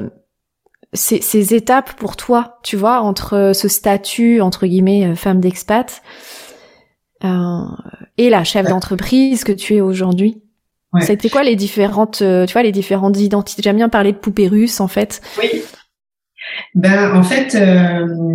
[0.93, 6.03] ces, ces, étapes pour toi, tu vois, entre ce statut entre guillemets euh, femme d'expat
[7.25, 7.63] euh,
[8.19, 10.43] et la chef d'entreprise que tu es aujourd'hui
[11.01, 13.63] C'était quoi les différentes, tu vois, les différentes identités?
[13.63, 15.23] J'aime bien parler de poupées russes, en fait.
[15.39, 15.63] Oui.
[16.75, 17.57] Ben en fait,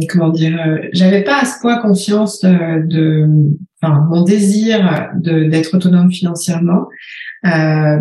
[0.10, 0.58] comment dire,
[0.94, 3.28] j'avais pas à ce point conscience de,
[3.82, 6.88] enfin, mon désir de d'être autonome financièrement.
[7.46, 8.00] Euh,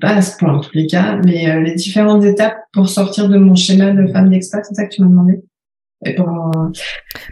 [0.00, 3.28] pas à ce point en tous les cas, mais euh, les différentes étapes pour sortir
[3.28, 5.42] de mon schéma de femme d'expat, c'est ça que tu m'as demandé?
[6.06, 6.50] Et pour,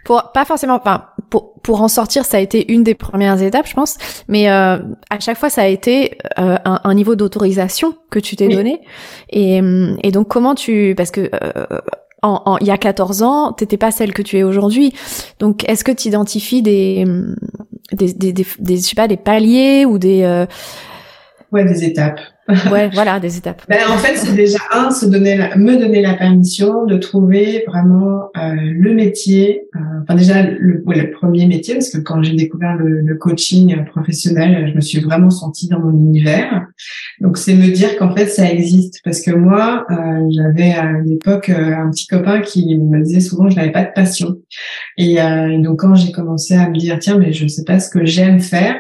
[0.05, 3.67] pour pas forcément, enfin pour pour en sortir, ça a été une des premières étapes,
[3.67, 4.79] je pense, mais euh,
[5.09, 8.83] à chaque fois ça a été euh, un, un, niveau d'autorisation que tu t'es donné,
[9.31, 9.61] et
[10.03, 11.31] et donc comment tu, parce que
[12.21, 14.93] en, en, il y a 14 ans, t'étais pas celle que tu es aujourd'hui.
[15.39, 17.07] Donc, est-ce que tu identifies des
[17.93, 20.47] des, des, des, des, je sais pas, des paliers ou des,
[21.51, 22.21] Ouais, des étapes.
[22.71, 23.63] ouais, voilà, des étapes.
[23.69, 27.65] Ben, en fait, c'est déjà un, se donner la, me donner la permission de trouver
[27.67, 29.63] vraiment euh, le métier.
[29.75, 33.85] Euh, enfin déjà le, le, premier métier, parce que quand j'ai découvert le, le, coaching
[33.87, 36.67] professionnel, je me suis vraiment sentie dans mon univers.
[37.21, 41.51] Donc c'est me dire qu'en fait ça existe, parce que moi, euh, j'avais à l'époque
[41.51, 44.37] euh, un petit copain qui me disait souvent que je n'avais pas de passion.
[44.97, 47.91] Et euh, donc quand j'ai commencé à me dire tiens mais je sais pas ce
[47.91, 48.77] que j'aime faire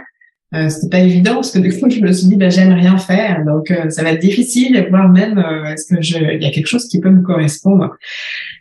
[0.54, 2.96] euh, c'était pas évident parce que du coup je me suis dit ben j'aime rien
[2.96, 3.44] faire.
[3.44, 6.50] Donc euh, ça va être difficile voire même euh, est-ce que je il y a
[6.50, 7.96] quelque chose qui peut me correspondre?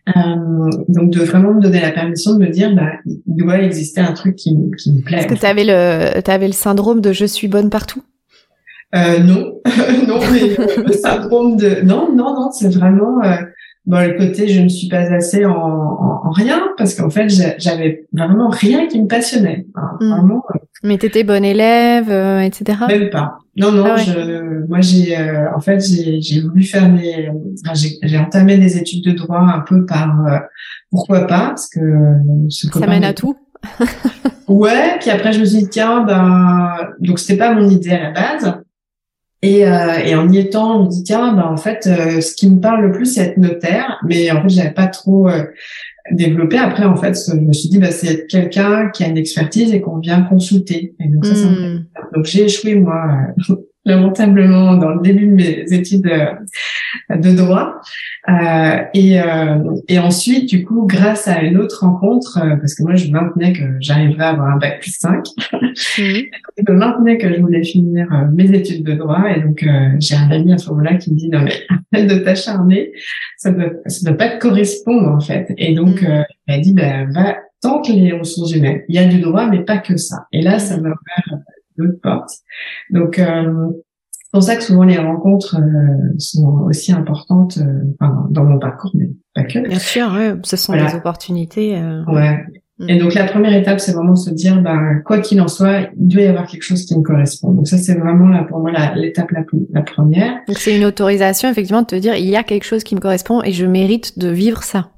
[0.10, 4.02] Euh, donc de vraiment me donner la permission de me dire bah il doit exister
[4.02, 5.20] un truc qui, qui me plaît.
[5.20, 8.04] Est-ce que tu avais le avais le syndrome de je suis bonne partout?
[8.94, 9.54] Non.
[10.08, 13.22] Non mais le syndrome de non non non c'est vraiment
[13.88, 17.28] bon, le côté je ne suis pas assez en, en, rien parce qu'en fait
[17.58, 19.66] j'avais vraiment rien qui me passionnait
[20.00, 20.10] hmm.
[20.10, 20.44] vraiment
[20.84, 22.80] mais t'étais bonne élève, euh, etc.
[22.88, 23.40] Même pas.
[23.56, 23.86] Non, non.
[23.88, 27.32] Ah je, moi, j'ai, euh, en fait, j'ai, j'ai voulu faire mes,
[28.04, 30.38] j'ai, entamé des études de droit un peu par euh,
[30.92, 31.80] pourquoi pas, parce que
[32.50, 33.36] ce ça mène à tout.
[34.48, 35.00] ouais.
[35.00, 38.12] Puis après, je me suis dit tiens, ben, donc c'était pas mon idée à la
[38.12, 38.54] base.
[39.48, 42.60] Et, et en y étant, on me dit tiens, ben en fait, ce qui me
[42.60, 44.00] parle le plus, c'est être notaire.
[44.08, 45.30] Mais en fait, j'avais pas trop
[46.12, 46.58] développer.
[46.58, 49.82] Après, en fait, je me suis dit, bah, c'est quelqu'un qui a une expertise et
[49.82, 50.96] qu'on vient consulter.
[51.00, 51.86] Et donc, ça, ça hmm.
[52.16, 53.06] Donc, j'ai échoué, moi,
[53.86, 57.82] lamentablement dans le début de mes études euh, de droit.
[58.30, 62.84] Euh, et, euh, et ensuite, du coup, grâce à une autre rencontre, euh, parce que
[62.84, 65.58] moi, je maintenais que j'arriverais à avoir un bac plus 5, mmh.
[66.68, 69.24] je maintenais que je voulais finir euh, mes études de droit.
[69.36, 69.66] Et donc,
[70.00, 71.54] j'ai un ami à ce moment-là qui me dit, non, mais
[71.94, 72.92] arrête de t'acharner,
[73.38, 75.54] ça ne doit, ça doit pas te correspondre, en fait.
[75.58, 76.26] Et donc, mmh.
[76.48, 78.82] il m'a dit, ben, va, que les ressources humaines.
[78.88, 80.28] Il y a du droit, mais pas que ça.
[80.32, 81.40] Et là, ça m'a ouvert
[81.78, 82.32] d'autres portes.
[82.90, 83.70] Donc, euh,
[84.28, 88.60] c'est pour ça que souvent les rencontres euh, sont aussi importantes euh, enfin, dans mon
[88.60, 89.60] parcours, mais pas que.
[89.60, 91.78] Bien sûr, ouais, ce sont des opportunités.
[91.78, 92.04] Euh...
[92.08, 92.44] Ouais.
[92.80, 92.90] Mm.
[92.90, 96.10] Et donc la première étape, c'est vraiment se dire, bah, quoi qu'il en soit, il
[96.10, 97.54] doit y avoir quelque chose qui me correspond.
[97.54, 100.42] Donc ça, c'est vraiment là pour moi l'étape la, la, première.
[100.46, 103.00] Donc c'est une autorisation effectivement de te dire, il y a quelque chose qui me
[103.00, 104.90] correspond et je mérite de vivre ça.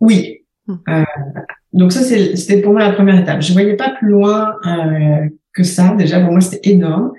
[0.00, 0.38] Oui.
[0.68, 0.74] Mm.
[0.88, 1.04] Euh,
[1.74, 3.42] donc ça, c'était pour moi la première étape.
[3.42, 5.94] Je voyais pas plus loin euh, que ça.
[5.96, 7.12] Déjà, pour moi, c'était énorme.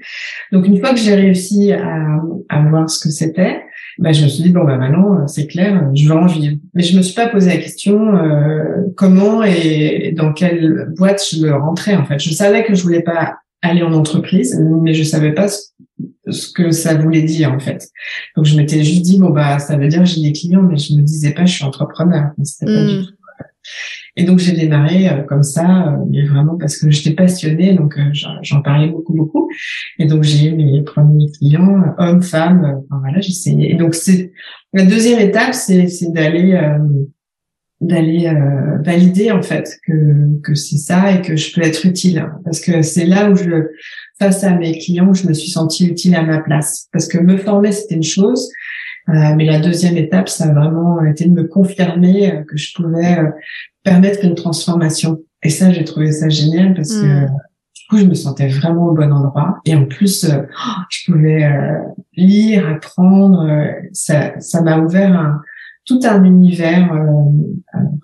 [0.52, 2.20] Donc, une fois que j'ai réussi à,
[2.50, 3.62] à voir ce que c'était,
[4.00, 6.58] ben, je me suis dit, bon, ben, maintenant, c'est clair, je vais en vivre.
[6.74, 11.46] Mais je me suis pas posé la question euh, comment et dans quelle boîte je
[11.46, 12.20] me rentrais, en fait.
[12.20, 16.72] Je savais que je voulais pas aller en entreprise, mais je savais pas ce que
[16.72, 17.88] ça voulait dire, en fait.
[18.36, 20.96] Donc, je m'étais juste dit, bon, bah, ça veut dire j'ai des clients, mais je
[20.96, 22.32] me disais pas, je suis entrepreneur.
[22.44, 23.06] C'était pas du hmm.
[23.06, 23.23] tout
[24.16, 27.98] et donc j'ai démarré euh, comme ça, euh, mais vraiment parce que j'étais passionnée, donc
[27.98, 28.12] euh,
[28.44, 29.50] j'en parlais beaucoup beaucoup.
[29.98, 32.82] Et donc j'ai eu mes premiers clients, hommes, femmes.
[32.86, 33.72] enfin voilà, j'essayais.
[33.72, 34.32] Et donc c'est
[34.74, 36.60] la deuxième étape, c'est d'aller
[37.82, 38.32] d'aller
[38.86, 42.82] valider en fait que que c'est ça et que je peux être utile parce que
[42.82, 43.72] c'est là où je
[44.20, 47.36] face à mes clients je me suis sentie utile à ma place parce que me
[47.36, 48.50] former c'était une chose
[49.08, 53.18] mais la deuxième étape ça a vraiment été de me confirmer que je pouvais
[53.84, 55.20] permettre une transformation.
[55.44, 57.28] Et ça, j'ai trouvé ça génial parce que hmm.
[57.28, 59.60] du coup, je me sentais vraiment au bon endroit.
[59.66, 60.42] Et en plus, euh,
[60.90, 61.80] je pouvais euh,
[62.16, 63.46] lire, apprendre.
[63.48, 65.42] Euh, ça, ça m'a ouvert un,
[65.86, 66.94] tout un univers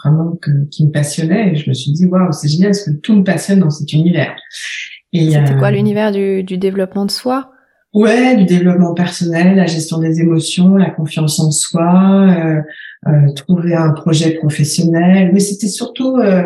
[0.03, 1.53] vraiment que, qui me passionnait.
[1.53, 3.93] Et je me suis dit, waouh, c'est génial parce que tout me passionne dans cet
[3.93, 4.35] univers.
[5.13, 7.51] C'était quoi l'univers du, du développement de soi?
[7.93, 12.61] Ouais, du développement personnel, la gestion des émotions, la confiance en soi, euh,
[13.07, 15.31] euh, trouver un projet professionnel.
[15.33, 16.45] Mais c'était surtout euh,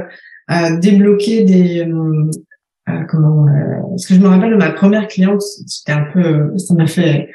[0.80, 3.46] débloquer des euh, comment
[3.90, 7.30] Parce que je me rappelle de ma première cliente, c'était un peu, ça m'a fait.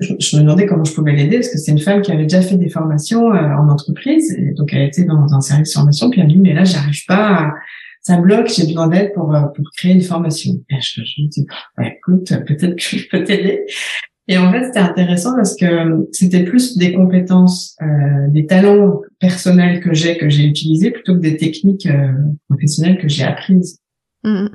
[0.00, 2.42] Je, me demandais comment je pouvais l'aider parce que c'est une femme qui avait déjà
[2.42, 6.20] fait des formations en entreprise et donc elle était dans un service de formation puis
[6.20, 7.52] elle me dit mais là j'arrive pas
[8.04, 10.52] ça bloque, j'ai besoin d'aide pour pour créer une formation.
[10.70, 11.46] Et je, je me dis,
[11.76, 13.66] bah, écoute, peut-être que je peux t'aider.
[14.26, 19.80] Et en fait, c'était intéressant parce que c'était plus des compétences, euh, des talents personnels
[19.80, 22.12] que j'ai, que j'ai utilisés, plutôt que des techniques euh,
[22.48, 23.80] professionnelles que j'ai apprises.
[24.24, 24.46] Mmh.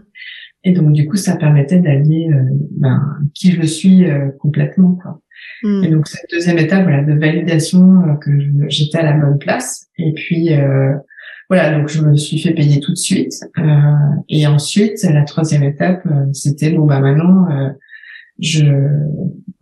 [0.64, 2.44] Et donc, du coup, ça permettait d'allier euh,
[2.78, 3.00] ben,
[3.36, 4.96] qui je suis euh, complètement.
[4.96, 5.22] Quoi.
[5.62, 5.84] Mmh.
[5.84, 8.32] Et donc, cette deuxième étape, voilà, de validation euh, que
[8.70, 9.88] j'étais à la bonne place.
[10.00, 10.50] Et puis,
[11.50, 13.34] voilà, donc je me suis fait payer tout de suite.
[14.30, 17.48] et ensuite, la troisième étape, c'était bon, bah maintenant
[18.40, 18.64] je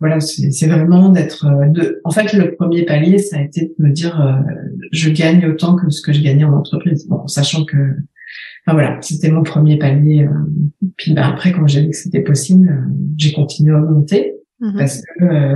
[0.00, 3.84] voilà c'est vraiment d'être euh, de en fait le premier palier ça a été de
[3.84, 4.52] me dire euh,
[4.92, 8.98] je gagne autant que ce que je gagnais en entreprise bon sachant que enfin voilà
[9.00, 12.72] c'était mon premier palier euh, puis ben, après quand j'ai vu que c'était possible
[13.16, 14.78] j'ai continué à augmenter mm-hmm.
[14.78, 15.54] parce que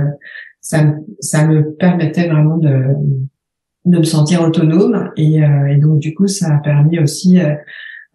[0.59, 2.83] ça ça me permettait vraiment de
[3.85, 7.39] de me sentir autonome et, et donc du coup ça a permis aussi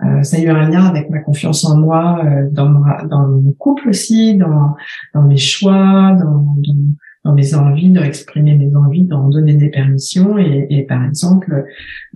[0.04, 3.26] euh, ça a eu un lien avec ma confiance en moi euh, dans, mon, dans
[3.26, 4.76] mon couple aussi, dans,
[5.12, 6.94] dans mes choix, dans, dans,
[7.24, 10.38] dans mes envies, dans exprimer mes envies, dans donner des permissions.
[10.38, 11.64] Et, et par exemple,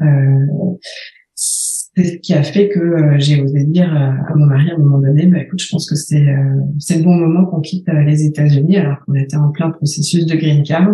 [0.01, 0.47] euh,
[1.97, 4.79] c'est ce qui a fait que euh, j'ai osé dire à mon mari à un
[4.79, 6.27] moment donné, bah, écoute, je pense que c'est
[6.79, 10.35] c'est le bon moment qu'on quitte les États-Unis alors qu'on était en plein processus de
[10.35, 10.91] green card.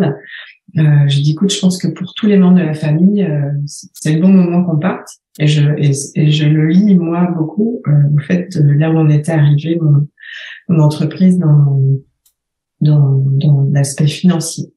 [0.76, 3.26] Euh, j'ai dit, écoute, je pense que pour tous les membres de la famille,
[3.66, 5.08] c'est le bon moment qu'on parte.
[5.38, 9.32] Et je, et, je le lis, moi, beaucoup, euh, au fait là où on était
[9.32, 10.08] arrivé, mon,
[10.68, 11.80] mon entreprise, dans,
[12.80, 14.72] dans, dans l'aspect financier.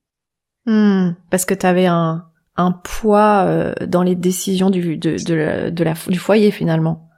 [0.67, 2.25] Hmm, parce que tu avais un,
[2.61, 7.11] un poids euh, dans les décisions du, de, de, la, de la, du foyer, finalement.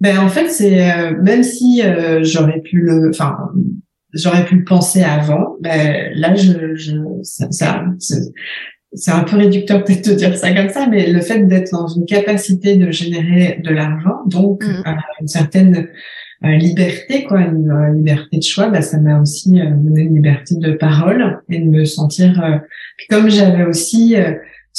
[0.00, 3.36] Ben, en fait, c'est, euh, même si euh, j'aurais pu le, enfin,
[4.12, 7.84] j'aurais pu le penser avant, ben, là, je, je ça, ça
[8.92, 11.88] c'est un peu réducteur peut-être de dire ça comme ça, mais le fait d'être dans
[11.88, 14.84] une capacité de générer de l'argent, donc mm.
[15.20, 15.88] une certaine
[16.44, 20.54] euh, liberté, quoi, une euh, liberté de choix, bah, ça m'a aussi donné une liberté
[20.56, 22.62] de parole et de me sentir.
[23.10, 24.14] comme j'avais aussi,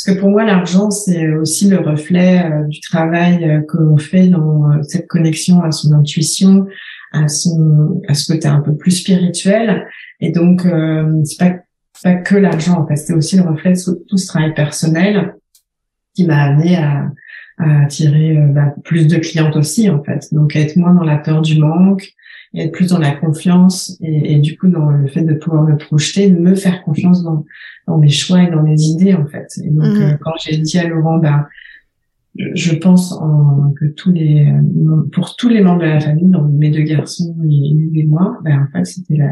[0.06, 4.82] parce que pour moi l'argent c'est aussi le reflet du travail que l'on fait dans
[4.84, 6.68] cette connexion à son intuition,
[7.12, 9.86] à son, à ce côté un peu plus spirituel,
[10.22, 10.62] et donc
[11.26, 11.56] c'est pas
[12.04, 12.95] pas que l'argent en fait.
[12.95, 15.36] C'était aussi le reflet de tout ce travail personnel
[16.16, 17.12] qui m'a amené à,
[17.58, 20.34] à attirer euh, bah, plus de clientes aussi en fait.
[20.34, 22.10] Donc être moins dans la peur du manque
[22.54, 25.64] et être plus dans la confiance et, et, du coup dans le fait de pouvoir
[25.64, 27.45] me projeter de me faire confiance dans,
[27.88, 30.02] dans mes choix et dans mes idées en fait et donc mmh.
[30.02, 31.47] euh, quand j'ai dit à Laurent bah
[32.36, 34.47] je pense en, que tous les
[35.12, 38.68] pour tous les membres de la famille, donc mes deux garçons et, et moi, ben
[38.68, 39.32] en fait c'était la,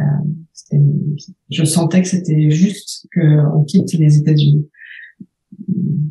[1.49, 4.67] je sentais que c'était juste qu'on quitte les États-Unis.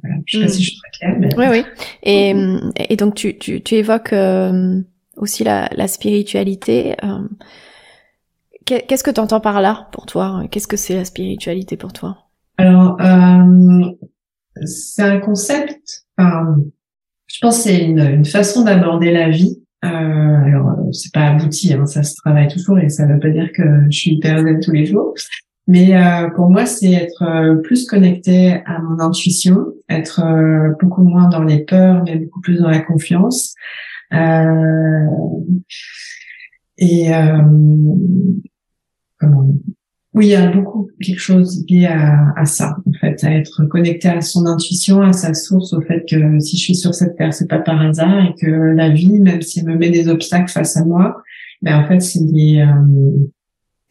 [0.03, 0.17] Voilà.
[0.25, 0.55] Je sais pas mm.
[0.55, 1.17] si je suis très claire.
[1.19, 1.29] Mais...
[1.37, 1.65] Oui, oui.
[2.03, 4.81] Et, et donc tu, tu, tu évoques euh,
[5.17, 6.97] aussi la, la spiritualité.
[7.05, 7.27] Euh,
[8.65, 10.43] qu'est-ce que tu entends par là pour toi?
[10.51, 12.19] Qu'est-ce que c'est la spiritualité pour toi?
[12.59, 13.85] Alors, euh,
[14.65, 16.07] c'est un concept.
[16.19, 16.57] Enfin,
[17.27, 19.63] je pense c'est une, une, façon d'aborder la vie.
[19.85, 23.51] Euh, alors, c'est pas abouti, hein, ça se travaille toujours et ça veut pas dire
[23.55, 25.15] que je suis hyper zen tous les jours.
[25.69, 30.23] Mais euh, pour moi, c'est être euh, plus connecté à mon intuition, être
[30.81, 33.55] beaucoup moins dans les peurs, mais beaucoup plus dans la confiance.
[34.13, 35.07] Euh,
[36.79, 37.11] et
[39.19, 39.53] comment
[40.17, 43.67] oui, il y a beaucoup quelque chose lié à, à, ça, en fait, à être
[43.67, 47.17] connecté à son intuition, à sa source, au fait que si je suis sur cette
[47.17, 50.09] terre, c'est pas par hasard et que la vie, même si elle me met des
[50.09, 51.23] obstacles face à moi,
[51.61, 53.29] ben en fait, c'est des, euh,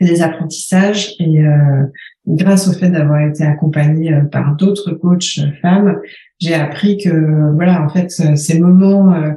[0.02, 1.84] des apprentissages et euh,
[2.28, 6.00] grâce au fait d'avoir été accompagnée euh, par d'autres coachs femmes,
[6.40, 9.32] j'ai appris que voilà, en fait, ces moments euh,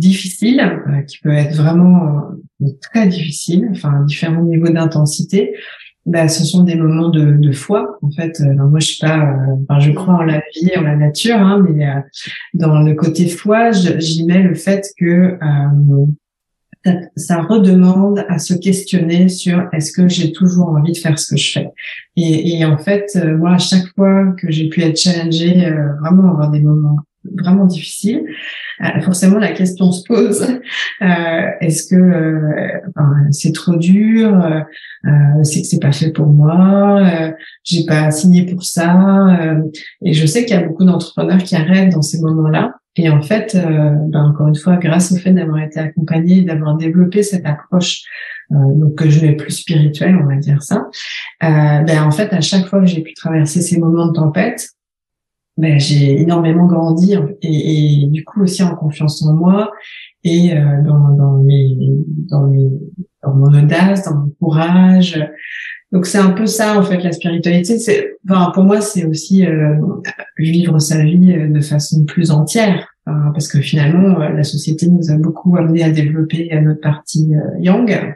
[0.00, 2.30] difficile, euh, qui peut être vraiment
[2.62, 5.54] euh, très difficile, enfin différents niveaux d'intensité.
[6.06, 7.98] Bah, ce sont des moments de, de foi.
[8.02, 11.36] En fait, moi je suis pas, enfin, je crois en la vie, en la nature,
[11.36, 11.86] hein, mais
[12.54, 15.38] dans le côté foi, j'y mets le fait que
[16.86, 21.34] ça, ça, redemande à se questionner sur est-ce que j'ai toujours envie de faire ce
[21.34, 21.68] que je fais.
[22.16, 25.70] Et, et en fait, moi, à chaque fois que j'ai pu être challengée,
[26.00, 28.24] vraiment avoir des moments vraiment difficiles,
[28.82, 30.42] euh, forcément la question se pose.
[31.02, 32.80] Euh, est-ce que euh,
[33.30, 34.38] c'est trop dur?
[35.42, 37.02] C'est que c'est pas fait pour moi.
[37.64, 39.38] J'ai pas signé pour ça.
[40.04, 42.74] Et je sais qu'il y a beaucoup d'entrepreneurs qui arrêtent dans ces moments-là.
[42.96, 47.22] Et en fait, ben, encore une fois, grâce au fait d'avoir été accompagnée, d'avoir développé
[47.22, 48.02] cette approche,
[48.50, 50.86] donc que je n'ai plus spirituelle, on va dire ça,
[51.40, 54.68] ben en fait, à chaque fois que j'ai pu traverser ces moments de tempête,
[55.60, 59.70] ben, j'ai énormément grandi et, et, du coup aussi en confiance en moi
[60.24, 61.76] et euh, dans, dans, mes,
[62.30, 62.70] dans, mes,
[63.22, 65.22] dans mon audace, dans mon courage.
[65.92, 67.78] Donc c'est un peu ça en fait la spiritualité.
[67.78, 69.74] C'est, enfin, pour moi c'est aussi euh,
[70.38, 75.16] vivre sa vie euh, de façon plus entière, parce que finalement la société nous a
[75.16, 78.14] beaucoup amené à développer notre partie yang,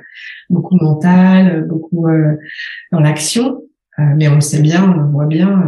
[0.49, 2.07] beaucoup mentale, beaucoup
[2.93, 3.63] dans l'action.
[3.99, 5.61] mais on le sait bien, on le voit bien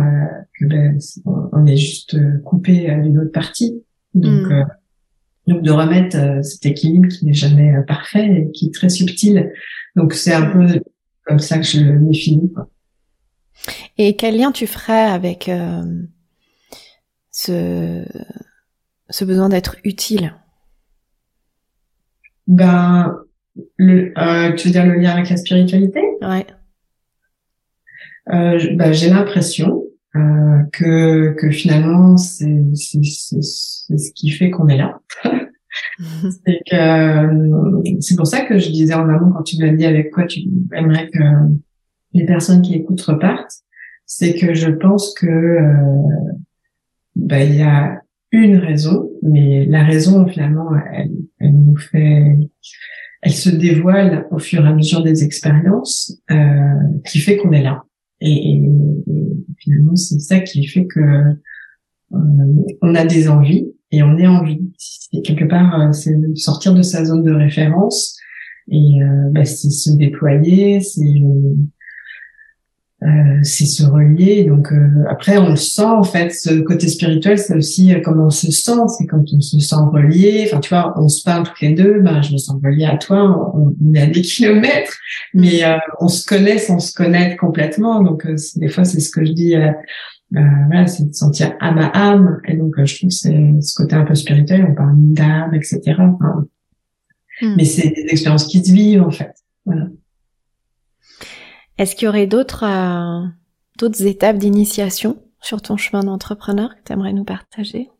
[0.58, 3.82] que ben, on est juste coupé d'une autre partie.
[4.14, 4.64] Donc mm.
[5.46, 8.88] Donc de remettre euh, cet équilibre qui n'est jamais euh, parfait et qui est très
[8.88, 9.52] subtil.
[9.94, 10.80] Donc c'est un peu
[11.24, 12.52] comme ça que je le définis.
[13.96, 15.84] Et quel lien tu ferais avec euh,
[17.30, 18.04] ce,
[19.08, 20.34] ce besoin d'être utile?
[22.48, 23.16] Ben,
[23.76, 24.12] le,
[24.56, 26.00] tu veux dire le lien avec la spiritualité?
[26.22, 26.46] Ouais.
[28.26, 29.84] ben, j'ai l'impression
[30.16, 35.00] euh, que, que finalement c'est ce qui fait qu'on est là.
[36.44, 39.86] c'est que euh, c'est pour ça que je disais en amont quand tu m'as dit
[39.86, 40.40] avec quoi tu
[40.74, 41.22] aimerais que
[42.12, 43.62] les personnes qui écoutent repartent,
[44.06, 45.72] c'est que je pense que euh,
[47.14, 48.00] bah, il y a
[48.32, 52.36] une raison, mais la raison finalement elle, elle nous fait
[53.22, 56.36] elle se dévoile au fur et à mesure des expériences euh,
[57.04, 57.82] qui fait qu'on est là.
[58.20, 58.62] Et, et,
[59.58, 61.34] finalement, c'est ça qui fait que euh,
[62.82, 64.60] on a des envies et on est en vie.
[65.12, 68.16] Et quelque part, euh, c'est sortir de sa zone de référence
[68.70, 71.22] et euh, bah, c'est se déployer, c'est
[73.02, 74.44] euh, c'est se relier.
[74.44, 76.30] Donc euh, après, on le sent en fait.
[76.30, 78.80] Ce côté spirituel, c'est aussi euh, comment on se sent.
[78.96, 80.44] C'est quand on se sent relié.
[80.46, 82.00] Enfin, tu vois, on se parle toutes les deux.
[82.00, 83.52] Ben, je me sens relié à toi.
[83.54, 84.96] On, est à des kilomètres,
[85.34, 85.60] mais
[86.00, 88.02] on se connaît sans se connaître complètement.
[88.02, 88.26] Donc
[88.56, 89.54] des fois, c'est ce que je dis.
[90.30, 92.40] voilà, c'est de sentir âme à âme.
[92.48, 94.66] Et donc, je trouve que c'est ce côté un peu spirituel.
[94.70, 95.96] On parle d'âme, etc.
[97.42, 97.54] Hmm.
[97.56, 99.34] Mais c'est des expériences qui se vivent en fait.
[99.66, 99.88] Voilà.
[101.78, 103.26] Est-ce qu'il y aurait d'autres euh,
[103.78, 107.90] d'autres étapes d'initiation sur ton chemin d'entrepreneur que tu aimerais nous partager?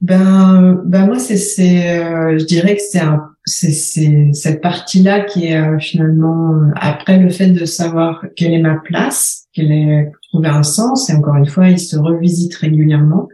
[0.00, 3.02] Ben, ben moi c'est c'est euh, je dirais que c'est
[3.44, 8.54] c'est c'est cette partie là qui est euh, finalement après le fait de savoir quelle
[8.54, 12.54] est ma place, quelle est trouver un sens et encore une fois il se revisite
[12.54, 13.28] régulièrement.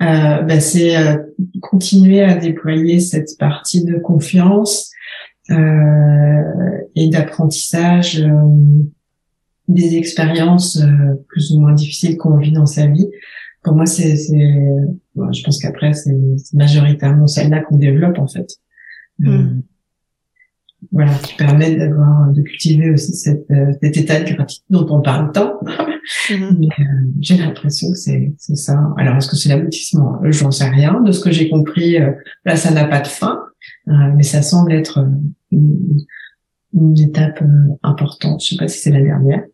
[0.00, 0.96] ben c'est
[1.60, 4.90] continuer à déployer cette partie de confiance
[5.50, 8.24] et d'apprentissage
[9.68, 13.06] des expériences euh, plus ou moins difficiles qu'on vit dans sa vie.
[13.62, 16.14] Pour moi, c'est, je pense qu'après, c'est
[16.54, 18.48] majoritairement celle-là qu'on développe en fait.
[19.24, 19.62] Euh, hmm.
[20.92, 25.00] voilà, qui permet d'avoir, de cultiver aussi cette, euh, cet état de gratitude dont on
[25.00, 25.60] parle tant.
[26.30, 26.62] Hmm.
[27.20, 28.78] j'ai l'impression que c'est, c'est ça.
[28.96, 30.18] Alors, est-ce que c'est l'aboutissement?
[30.24, 31.02] J'en sais rien.
[31.02, 31.98] De ce que j'ai compris,
[32.46, 33.42] là, ça n'a pas de fin,
[33.86, 35.06] mais ça semble être
[35.50, 35.98] une,
[36.72, 37.42] une étape
[37.82, 38.42] importante.
[38.42, 39.44] Je sais pas si c'est la dernière.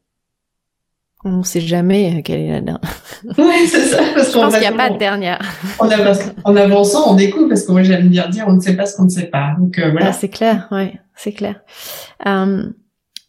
[1.27, 2.95] On ne sait jamais quelle est la dernière.
[3.39, 4.03] Oui, c'est ça.
[4.15, 5.41] Parce Je pense qu'il n'y a pas de dernière.
[5.79, 5.89] En,
[6.57, 9.05] avançant, on découvre, parce que moi j'aime bien dire, on ne sait pas ce qu'on
[9.05, 9.55] ne sait pas.
[9.59, 10.09] Donc euh, voilà.
[10.09, 11.61] Ah, c'est clair, ouais, c'est clair.
[12.27, 12.69] Euh,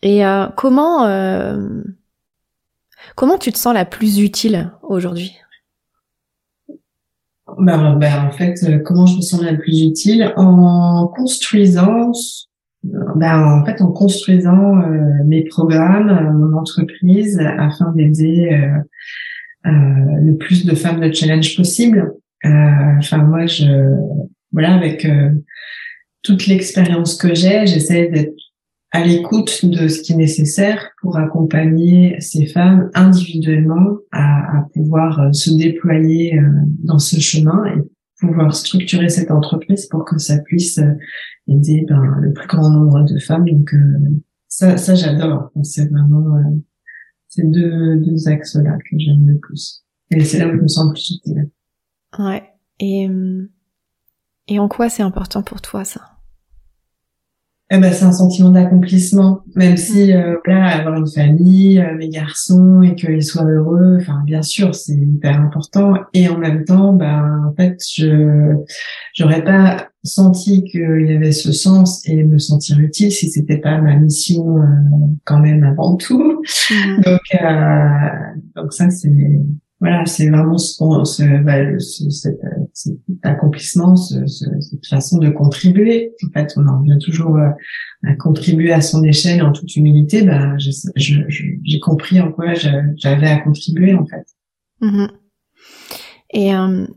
[0.02, 1.06] et euh, comment
[3.16, 5.34] comment tu te sens la plus utile aujourd'hui?
[7.58, 10.34] Ben, ben, en fait, comment je me sens la plus utile?
[10.36, 12.12] En construisant
[13.16, 18.50] ben, en fait, en construisant euh, mes programmes, euh, mon entreprise, afin d'aider
[19.66, 19.70] euh,
[20.22, 22.14] le plus de femmes de challenge possible.
[22.44, 23.66] Enfin, moi, je,
[24.52, 25.08] voilà, avec
[26.22, 28.36] toute l'expérience que j'ai, j'essaie d'être
[28.92, 35.34] à l'écoute de ce qui est nécessaire pour accompagner ces femmes individuellement à, à pouvoir
[35.34, 36.40] se déployer
[36.84, 37.82] dans ce chemin et
[38.20, 40.80] pouvoir structurer cette entreprise pour que ça puisse
[41.48, 43.50] aider ben, le plus grand nombre de femmes.
[43.50, 45.52] Donc euh, ça, ça j'adore.
[45.64, 46.42] C'est vraiment euh,
[47.28, 49.86] ces deux, deux axes-là que j'aime le plus.
[50.12, 51.50] Et c'est là où je me sens plus utile.
[52.20, 52.44] Ouais.
[52.80, 53.50] Et, euh,
[54.48, 56.15] et en quoi c'est important pour toi ça?
[57.72, 62.10] Eh ben, c'est un sentiment d'accomplissement, même si euh, voilà, avoir une famille, euh, mes
[62.10, 65.96] garçons et qu'ils soient heureux, enfin bien sûr c'est hyper important.
[66.14, 68.54] Et en même temps, ben en fait je
[69.16, 73.82] j'aurais pas senti qu'il y avait ce sens et me sentir utile si c'était pas
[73.82, 74.66] ma mission euh,
[75.24, 76.44] quand même avant tout.
[76.70, 77.02] Mm.
[77.02, 77.20] Donc
[78.56, 79.10] donc ça c'est
[79.82, 80.74] voilà, c'est vraiment ce,
[81.04, 82.40] ce, bah, ce, cet,
[82.74, 86.14] cet, accomplissement, ce, cette façon de contribuer.
[86.26, 87.50] En fait, on en vient toujours euh,
[88.06, 90.24] à contribuer à son échelle en toute humilité.
[90.24, 94.26] Bah, j'ai compris en quoi j'avais à contribuer en fait.
[94.82, 95.10] Mm-hmm.
[96.34, 96.52] Et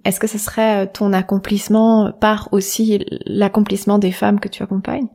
[0.04, 5.06] est-ce que ce serait ton accomplissement par aussi l'accomplissement des femmes que tu accompagnes?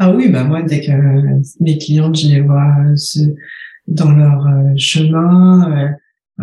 [0.00, 0.90] Ah oui, bah moi dès que
[1.60, 2.74] mes clientes je les vois
[3.86, 4.44] dans leur
[4.76, 5.94] chemin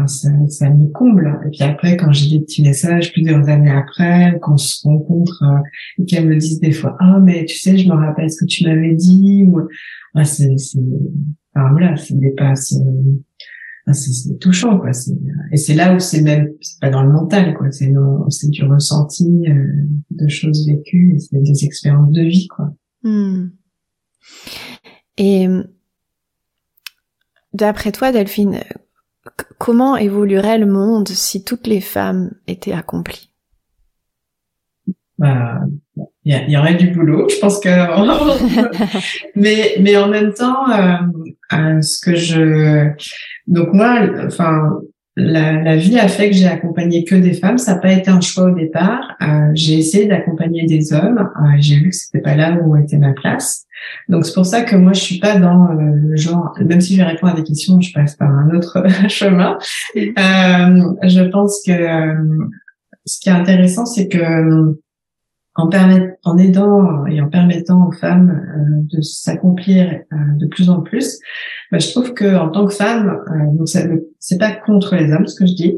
[0.07, 1.39] ça, ça, me comble.
[1.45, 6.01] Et puis après, quand j'ai des petits messages plusieurs années après, qu'on se rencontre euh,
[6.01, 8.45] et qu'elles me disent des fois, ah mais tu sais, je me rappelle ce que
[8.45, 9.43] tu m'avais dit.
[9.47, 9.61] Ou
[10.15, 10.79] ah, c'est, c'est,
[11.55, 12.73] enfin, voilà, c'est des passes.
[12.73, 14.91] Euh, c'est touchant quoi
[15.51, 17.93] et c'est là où c'est même c'est pas dans le mental quoi c'est
[18.29, 22.73] c'est du ressenti euh, de choses vécues c'est des expériences de vie quoi
[23.03, 23.49] hmm.
[25.17, 25.47] et
[27.53, 28.61] d'après toi Delphine
[29.57, 33.29] comment évoluerait le monde si toutes les femmes étaient accomplies?
[36.25, 37.69] Il y, aurait du boulot, je pense que.
[39.35, 40.97] mais mais en même temps, euh,
[41.53, 42.89] euh, ce que je
[43.47, 44.79] donc moi, enfin
[45.15, 47.57] la, la, vie a fait que j'ai accompagné que des femmes.
[47.57, 49.15] Ça n'a pas été un choix au départ.
[49.21, 51.29] Euh, j'ai essayé d'accompagner des hommes.
[51.37, 53.65] Euh, j'ai vu que c'était pas là où était ma place.
[54.09, 56.95] Donc c'est pour ça que moi je suis pas dans euh, le genre, même si
[56.95, 59.57] je réponds à des questions, je passe par un autre chemin.
[59.95, 60.01] Euh,
[61.03, 61.73] je pense que
[63.05, 64.77] ce qui est intéressant, c'est que
[65.55, 65.69] en,
[66.23, 71.19] en aidant et en permettant aux femmes euh, de s'accomplir euh, de plus en plus,
[71.71, 75.27] bah, je trouve que en tant que femme, euh, donc c'est pas contre les hommes
[75.27, 75.77] ce que je dis,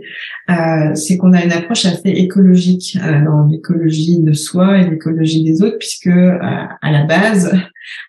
[0.93, 5.77] c'est qu'on a une approche assez écologique dans l'écologie de soi et l'écologie des autres,
[5.79, 7.51] puisque à la base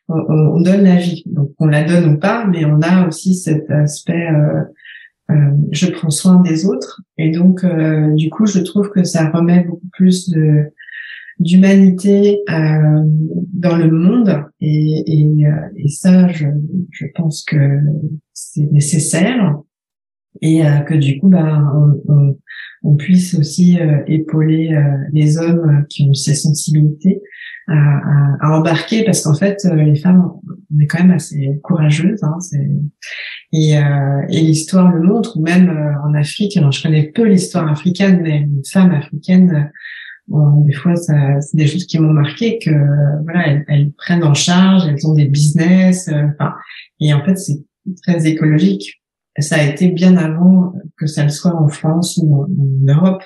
[0.08, 3.34] on, on, donne la vie, donc on la donne ou pas, mais on a aussi
[3.34, 4.28] cet aspect
[5.72, 7.00] je prends soin des autres.
[7.16, 7.64] Et donc
[8.14, 10.66] du coup je trouve que ça remet beaucoup plus de
[11.38, 13.02] d'humanité euh,
[13.52, 14.44] dans le monde.
[14.60, 16.46] Et, et, euh, et ça je,
[16.90, 17.78] je, pense que
[18.32, 19.58] c'est nécessaire.
[20.42, 22.38] Et euh, que du coup bah, on, on,
[22.82, 24.70] on puisse aussi euh, épauler
[25.12, 27.22] les hommes qui ont ces sensibilités
[27.68, 29.04] à, à, à embarquer.
[29.04, 30.30] Parce qu'en fait les femmes
[30.74, 32.38] on est quand même assez courageuses hein,
[33.52, 35.38] et, et l'histoire le montre.
[35.40, 35.70] Même
[36.04, 39.00] en Afrique alors je connais peu l'histoire africaine mais les femmes
[40.28, 42.70] africaines des fois, ça, c'est des choses qui m'ont marqué que
[43.24, 46.54] voilà, elles, elles, prennent en charge, elles ont des business, euh, enfin,
[47.00, 47.64] et en fait, c'est
[48.02, 49.02] très écologique.
[49.38, 52.46] Ça a été bien avant que ça le soit en France ou en,
[52.88, 53.22] Europe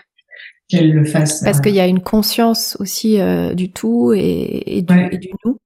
[0.69, 1.43] qu'elles le fassent.
[1.43, 5.29] Parce qu'il y a une conscience aussi euh, du tout et, et, du, et, du,
[5.45, 5.59] nous.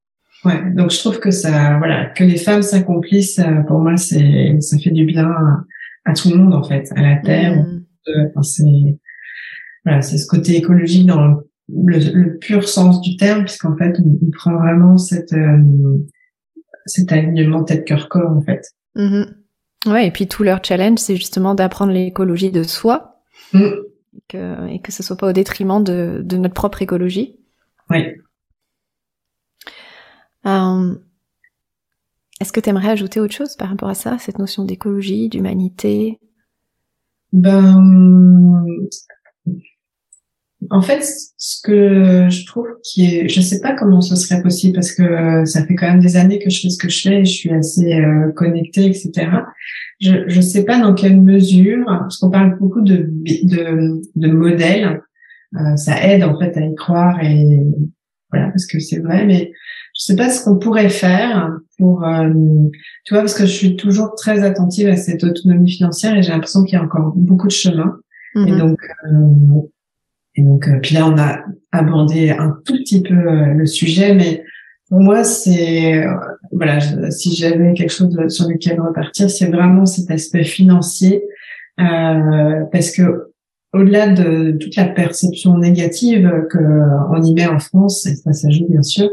[0.44, 4.60] Ouais, donc je trouve que ça, voilà, que les femmes s'accomplissent, euh, pour moi, c'est,
[4.60, 5.30] ça fait du bien
[6.04, 7.56] à, tout le monde en fait, à la terre.
[7.56, 7.80] Mmh.
[8.28, 8.98] Enfin, c'est
[9.84, 14.56] voilà, c'est ce côté écologique dans le, pur sens du terme, puisqu'en fait, on, prend
[14.56, 15.58] vraiment cette, euh,
[16.86, 18.62] cet alignement tête-cœur-corps, en fait.
[18.96, 19.26] Mm-hmm.
[19.86, 23.22] Ouais, et puis tout leur challenge, c'est justement d'apprendre l'écologie de soi,
[23.52, 23.58] mm.
[23.58, 27.38] et, que, et que ce soit pas au détriment de, de notre propre écologie.
[27.90, 28.06] Oui.
[30.46, 30.94] Euh,
[32.40, 36.18] Est-ce que tu aimerais ajouter autre chose par rapport à ça, cette notion d'écologie, d'humanité?
[37.32, 38.64] Ben,
[40.70, 41.04] en fait,
[41.36, 45.44] ce que je trouve qui est, je sais pas comment ce serait possible parce que
[45.44, 47.32] ça fait quand même des années que je fais ce que je fais, et je
[47.32, 49.28] suis assez euh, connectée, etc.
[50.00, 53.08] Je je sais pas dans quelle mesure, parce qu'on parle beaucoup de
[53.44, 55.02] de, de modèles,
[55.56, 57.58] euh, ça aide en fait à y croire et
[58.30, 59.52] voilà parce que c'est vrai, mais
[59.96, 62.32] je sais pas ce qu'on pourrait faire pour, euh,
[63.04, 66.32] tu vois, parce que je suis toujours très attentive à cette autonomie financière et j'ai
[66.32, 67.96] l'impression qu'il y a encore beaucoup de chemin.
[68.34, 68.58] Et mm-hmm.
[68.58, 69.68] donc, euh,
[70.36, 71.38] et donc, euh, puis là, on a
[71.72, 74.44] abordé un tout petit peu euh, le sujet, mais
[74.88, 76.12] pour moi, c'est euh,
[76.52, 76.78] voilà,
[77.10, 81.22] si j'avais quelque chose sur lequel repartir, c'est vraiment cet aspect financier,
[81.80, 83.30] euh, parce que
[83.72, 86.58] au-delà de toute la perception négative que
[87.10, 89.10] on y met en France, et ça s'ajoute bien sûr,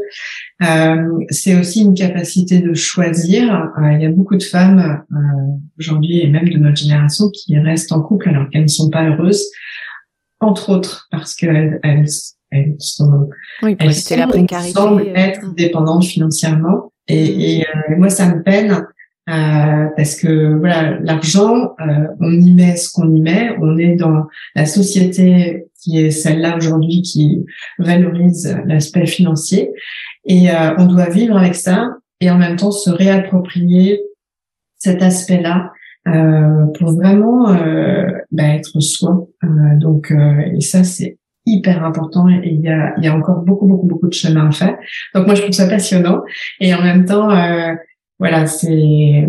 [0.62, 3.72] euh, c'est aussi une capacité de choisir.
[3.92, 5.02] il y a beaucoup de femmes
[5.80, 9.04] aujourd'hui et même de notre génération qui restent en couple alors qu'elles ne sont pas
[9.04, 9.50] heureuses
[10.42, 12.06] entre autres parce qu'elles elles,
[12.50, 13.28] elles sont,
[13.62, 15.54] oui, elles sont, la précarité, semblent euh, être mm.
[15.54, 16.92] dépendantes financièrement.
[17.08, 17.40] Et, mm.
[17.40, 18.86] et euh, moi, ça me peine
[19.30, 23.50] euh, parce que voilà, l'argent, euh, on y met ce qu'on y met.
[23.60, 24.26] On est dans
[24.56, 27.44] la société qui est celle-là aujourd'hui qui
[27.78, 29.70] valorise l'aspect financier,
[30.24, 31.90] et euh, on doit vivre avec ça
[32.20, 34.00] et en même temps se réapproprier
[34.78, 35.72] cet aspect-là
[36.08, 39.28] euh, pour vraiment euh, bah, être soi.
[39.44, 39.48] Euh,
[39.78, 43.66] donc, et ça, c'est hyper important et il y a, il y a encore beaucoup,
[43.66, 44.76] beaucoup, beaucoup de chemin à faire.
[45.14, 46.22] Donc, moi, je trouve ça passionnant.
[46.60, 47.28] Et en même temps,
[48.18, 49.28] voilà, c'est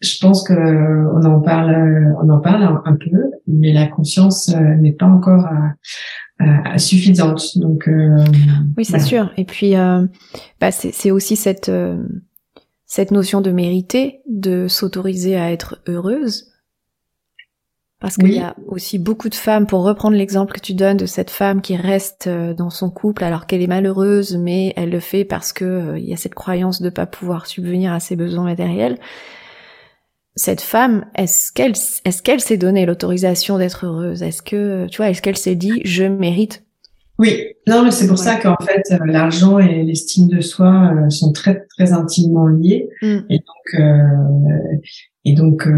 [0.00, 4.92] je pense que on en parle, on en parle un, peu, mais la conscience n'est
[4.92, 5.48] pas encore
[6.76, 7.56] suffisante.
[7.56, 7.88] Donc
[8.76, 9.30] oui, c'est sûr.
[9.36, 9.74] Et puis,
[10.60, 11.70] bah, c'est aussi cette
[12.92, 16.52] cette notion de mériter, de s'autoriser à être heureuse.
[18.00, 21.06] Parce qu'il y a aussi beaucoup de femmes, pour reprendre l'exemple que tu donnes de
[21.06, 25.00] cette femme qui reste euh, dans son couple alors qu'elle est malheureuse, mais elle le
[25.00, 28.14] fait parce que euh, il y a cette croyance de pas pouvoir subvenir à ses
[28.14, 28.98] besoins matériels.
[30.36, 31.72] Cette femme, est-ce qu'elle,
[32.04, 34.22] est-ce qu'elle s'est donné l'autorisation d'être heureuse?
[34.22, 36.62] Est-ce que, tu vois, est-ce qu'elle s'est dit, je mérite
[37.18, 41.10] oui, non, mais c'est pour ça qu'en fait, euh, l'argent et l'estime de soi euh,
[41.10, 42.88] sont très très intimement liés.
[43.02, 43.18] Mm.
[43.28, 44.76] Et donc, euh,
[45.24, 45.68] et donc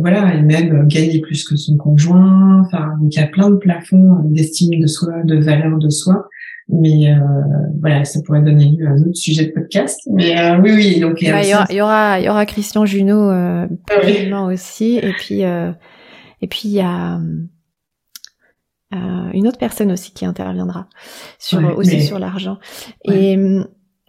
[0.00, 2.60] voilà, et même gagner plus que son conjoint.
[2.66, 6.28] Enfin, il y a plein de plafonds d'estime de soi, de valeur de soi.
[6.68, 7.14] Mais
[7.80, 10.00] voilà, ça pourrait donner lieu à un autre sujet de podcast.
[10.12, 11.00] Mais oui, oui.
[11.00, 14.98] Donc il y, aura, il y aura, il y aura Christian Junot euh, ah aussi.
[15.02, 17.20] Et puis et puis il y a
[18.94, 20.86] euh, une autre personne aussi qui interviendra
[21.38, 22.58] sur aussi sur l'argent.
[23.04, 23.38] Et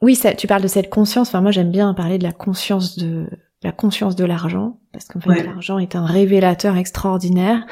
[0.01, 1.29] oui, ça, tu parles de cette conscience.
[1.29, 3.27] Enfin, moi, j'aime bien parler de la conscience de
[3.63, 7.65] la conscience de l'argent parce qu'en fait, l'argent est un révélateur extraordinaire.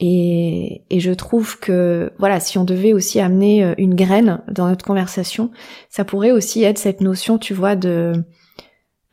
[0.00, 4.68] Et, et je trouve que voilà, si on devait aussi amener euh, une graine dans
[4.68, 5.50] notre conversation,
[5.90, 8.12] ça pourrait aussi être cette notion, tu vois, de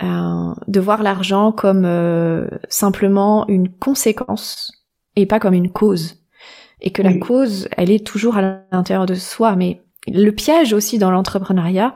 [0.03, 1.87] euh, de voir l'argent comme
[2.69, 4.71] simplement une conséquence
[5.15, 6.20] et pas comme une cause
[6.81, 9.55] et que la cause, elle est toujours à l'intérieur de soi.
[9.55, 11.93] Mais le piège aussi dans l'entrepreneuriat,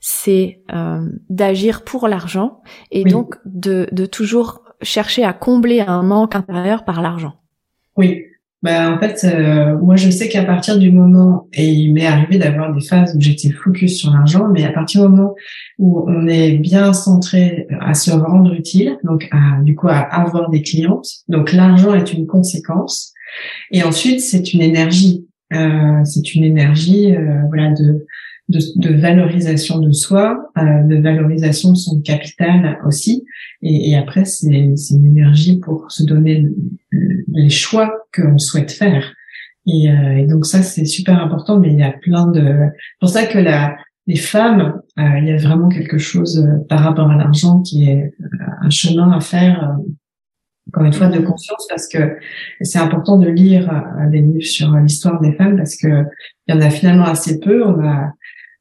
[0.00, 6.36] c'est euh, d'agir pour l'argent et donc de, de toujours chercher à combler un manque
[6.36, 7.34] intérieur par l'argent.
[7.96, 8.22] Oui.
[8.62, 12.38] Ben, en fait, euh, moi, je sais qu'à partir du moment, et il m'est arrivé
[12.38, 15.36] d'avoir des phases où j'étais focus sur l'argent, mais à partir du moment
[15.78, 20.50] où on est bien centré à se rendre utile, donc à, du coup à avoir
[20.50, 23.14] des clientes, donc l'argent est une conséquence,
[23.70, 25.26] et ensuite, c'est une énergie.
[25.54, 28.06] Euh, c'est une énergie euh, voilà de,
[28.50, 33.24] de, de, valorisation de soi, euh, de valorisation de son capital aussi.
[33.62, 36.44] Et, et après, c'est une énergie pour se donner
[37.32, 39.14] les choix qu'on souhaite faire.
[39.68, 41.58] Et, euh, et, donc ça, c'est super important.
[41.58, 42.68] Mais il y a plein de.
[43.00, 43.76] Pour ça que la,
[44.06, 47.88] les femmes, euh, il y a vraiment quelque chose euh, par rapport à l'argent qui
[47.88, 48.12] est
[48.62, 49.76] un chemin à faire
[50.68, 52.18] encore une fois de conscience parce que
[52.60, 56.04] c'est important de lire euh, des livres sur l'histoire des femmes parce que
[56.46, 57.64] il y en a finalement assez peu.
[57.64, 58.12] On a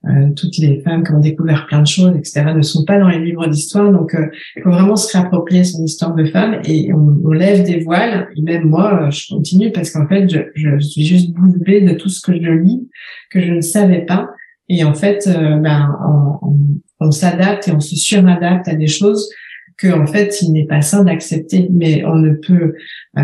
[0.06, 3.10] euh, toutes les femmes qui ont découvert plein de choses, etc., ne sont pas dans
[3.10, 3.92] les livres d'histoire.
[3.92, 7.64] Donc, euh, il faut vraiment se réapproprier son histoire de femme et on, on, lève
[7.64, 8.30] des voiles.
[8.36, 12.10] Et même moi, je continue parce qu'en fait, je, je, suis juste bouche de tout
[12.10, 12.88] ce que je lis,
[13.32, 14.30] que je ne savais pas.
[14.70, 16.58] Et en fait, ben, on, on,
[17.00, 19.30] on s'adapte et on se suradapte à des choses
[19.78, 22.74] que en fait il n'est pas sain d'accepter, mais on ne peut
[23.18, 23.22] euh,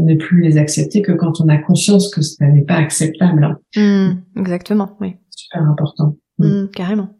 [0.00, 3.56] ne plus les accepter que quand on a conscience que ça n'est pas acceptable.
[3.76, 5.16] Mmh, exactement, oui.
[5.30, 6.16] Super important.
[6.38, 7.16] Mmh, carrément.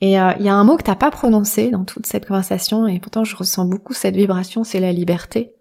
[0.00, 2.86] Et euh, il y a un mot que t'as pas prononcé dans toute cette conversation,
[2.86, 5.52] et pourtant je ressens beaucoup cette vibration, c'est la liberté.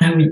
[0.00, 0.30] Ah oui.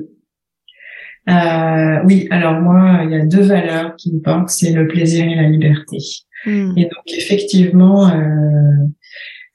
[1.28, 5.26] Euh, oui, alors moi, il y a deux valeurs qui me portent, c'est le plaisir
[5.26, 5.98] et la liberté.
[6.46, 6.78] Mmh.
[6.78, 8.86] Et donc effectivement, euh,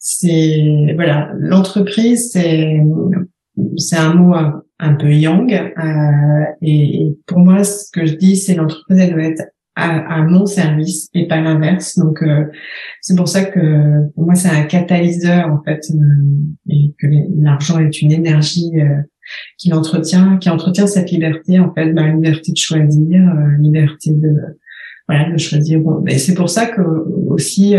[0.06, 2.78] c'est voilà l'entreprise c'est
[3.78, 4.36] c'est un mot
[4.80, 9.24] un, peu yang euh, et, pour moi ce que je dis c'est l'entreprise elle doit
[9.24, 9.44] être
[9.76, 11.98] à, mon service et pas l'inverse.
[11.98, 12.46] Donc euh,
[13.02, 17.08] c'est pour ça que pour moi c'est un catalyseur en fait euh, et que
[17.42, 18.74] l'argent est une énergie
[19.58, 23.22] qui l'entretient qui entretient cette liberté en fait bah, liberté de choisir
[23.58, 24.36] liberté de
[25.08, 26.82] voilà de choisir mais c'est pour ça que
[27.30, 27.76] aussi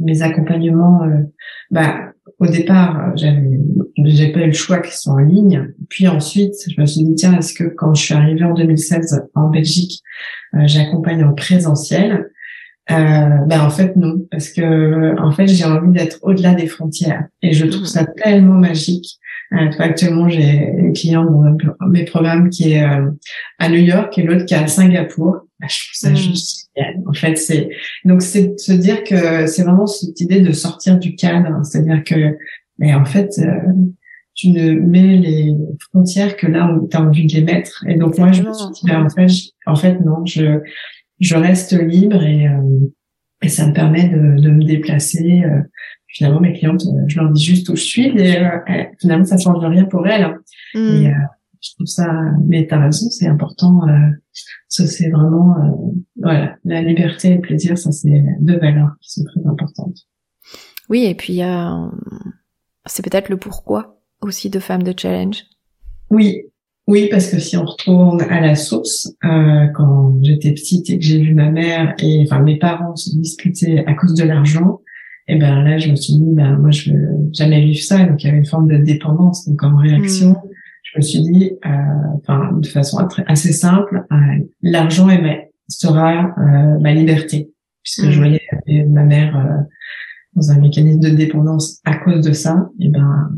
[0.00, 1.22] mes accompagnements, euh,
[1.70, 3.58] bah, au départ, j'avais,
[4.04, 5.72] j'ai pas eu le choix qu'ils sont en ligne.
[5.88, 9.26] Puis ensuite, je me suis dit tiens, est-ce que quand je suis arrivée en 2016
[9.34, 10.02] en Belgique,
[10.54, 12.30] euh, j'accompagne en présentiel?
[12.90, 17.26] Euh, ben en fait non, parce que en fait j'ai envie d'être au-delà des frontières
[17.42, 19.18] et je trouve ça tellement magique.
[19.52, 23.10] Euh, actuellement j'ai une cliente dans mes programmes qui est euh,
[23.58, 25.47] à New York et l'autre qui est à Singapour.
[25.60, 26.16] Ben, je trouve ça mm.
[26.16, 26.70] juste
[27.06, 27.68] En fait c'est
[28.04, 32.04] donc c'est de se dire que c'est vraiment cette idée de sortir du cadre, c'est-à-dire
[32.04, 32.36] que
[32.78, 33.72] mais en fait euh,
[34.34, 35.52] tu ne mets les
[35.90, 37.84] frontières que là où tu as envie de les mettre.
[37.88, 39.28] Et donc moi je me suis dit ben, en fait
[39.66, 40.60] en fait non je
[41.20, 42.90] je reste libre et, euh,
[43.42, 45.42] et ça me permet de, de me déplacer.
[45.44, 45.62] Euh,
[46.06, 48.40] finalement, mes clientes, euh, je leur dis juste où je suis et
[49.00, 50.38] finalement, ça change rien pour elles.
[50.74, 50.78] Mm.
[50.78, 51.12] Et
[51.60, 52.06] je trouve ça,
[52.46, 53.80] mais t'as raison, c'est important.
[54.68, 55.54] ça, c'est vraiment,
[56.16, 59.96] voilà, la liberté et le plaisir, ça, c'est deux valeurs qui sont très importantes.
[60.88, 61.40] Oui, et puis
[62.86, 65.44] c'est peut-être le pourquoi aussi de femme de challenge.
[66.10, 66.42] Oui,
[66.88, 71.04] oui, parce que si on retourne à la source, euh, quand j'étais petite et que
[71.04, 74.80] j'ai vu ma mère et enfin mes parents se disputer à cause de l'argent,
[75.28, 78.06] et eh ben là je me suis dit ben moi je veux jamais vivre ça,
[78.06, 79.46] donc il y avait une forme de dépendance.
[79.46, 80.47] Donc en réaction, mm.
[80.92, 81.68] Je me suis dit, euh,
[82.16, 84.16] enfin de façon assez simple, euh,
[84.62, 85.08] l'argent
[85.68, 87.50] sera euh, ma liberté,
[87.82, 88.22] puisque je mm.
[88.22, 89.64] voyais ma mère
[90.34, 93.30] dans un mécanisme de dépendance à cause de ça, et ben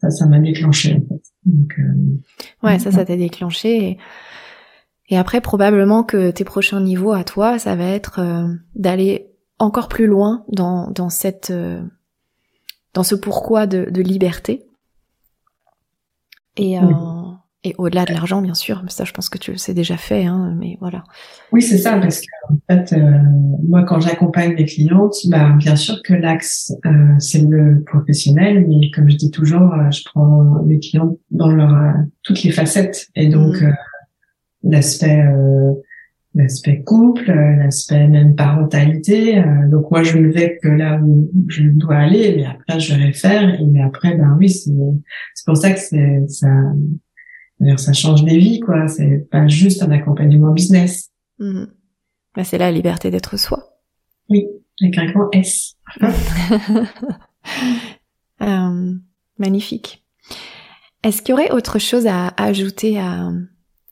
[0.00, 1.22] ça, ça m'a déclenché en fait.
[1.44, 3.98] Donc, euh, ouais, ça, ça t'a déclenché.
[5.08, 9.88] Et, après, probablement que tes prochains niveaux à toi, ça va être euh, d'aller encore
[9.88, 11.82] plus loin dans, dans cette, euh,
[12.94, 14.66] dans ce pourquoi de, de liberté.
[16.58, 16.76] Et,
[17.64, 20.24] et au-delà de l'argent, bien sûr, mais ça, je pense que tu c'est déjà fait,
[20.24, 21.02] hein, mais voilà.
[21.50, 23.18] Oui, c'est ça, parce que en fait, euh,
[23.66, 28.90] moi, quand j'accompagne mes clientes, bah, bien sûr que l'axe, euh, c'est le professionnel, mais
[28.92, 31.74] comme je dis toujours, euh, je prends mes clientes dans leur
[32.22, 33.74] toutes les facettes, et donc mm.
[34.62, 35.24] l'aspect
[36.38, 39.42] l'aspect couple, l'aspect même parentalité.
[39.70, 43.12] donc moi, je ne vais que là où je dois aller, mais après, je vais
[43.12, 43.60] faire.
[43.60, 44.72] Et après, ben oui, c'est
[45.44, 46.48] pour ça que c'est ça
[47.76, 48.88] ça change des vies, quoi.
[48.88, 51.10] C'est pas juste un accompagnement business.
[51.38, 51.64] Mmh.
[52.44, 53.80] c'est la liberté d'être soi.
[54.28, 54.46] Oui,
[54.80, 55.76] avec un grand S.
[58.42, 58.94] euh,
[59.38, 60.04] magnifique.
[61.02, 63.30] Est-ce qu'il y aurait autre chose à ajouter à,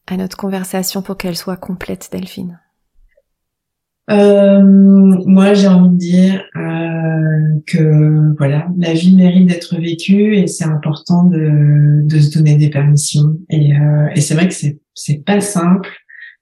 [0.06, 2.60] à notre conversation pour qu'elle soit complète, Delphine
[4.08, 10.46] euh, moi, j'ai envie de dire euh, que voilà, la vie mérite d'être vécue et
[10.46, 13.36] c'est important de, de se donner des permissions.
[13.50, 15.90] Et, euh, et c'est vrai que c'est c'est pas simple,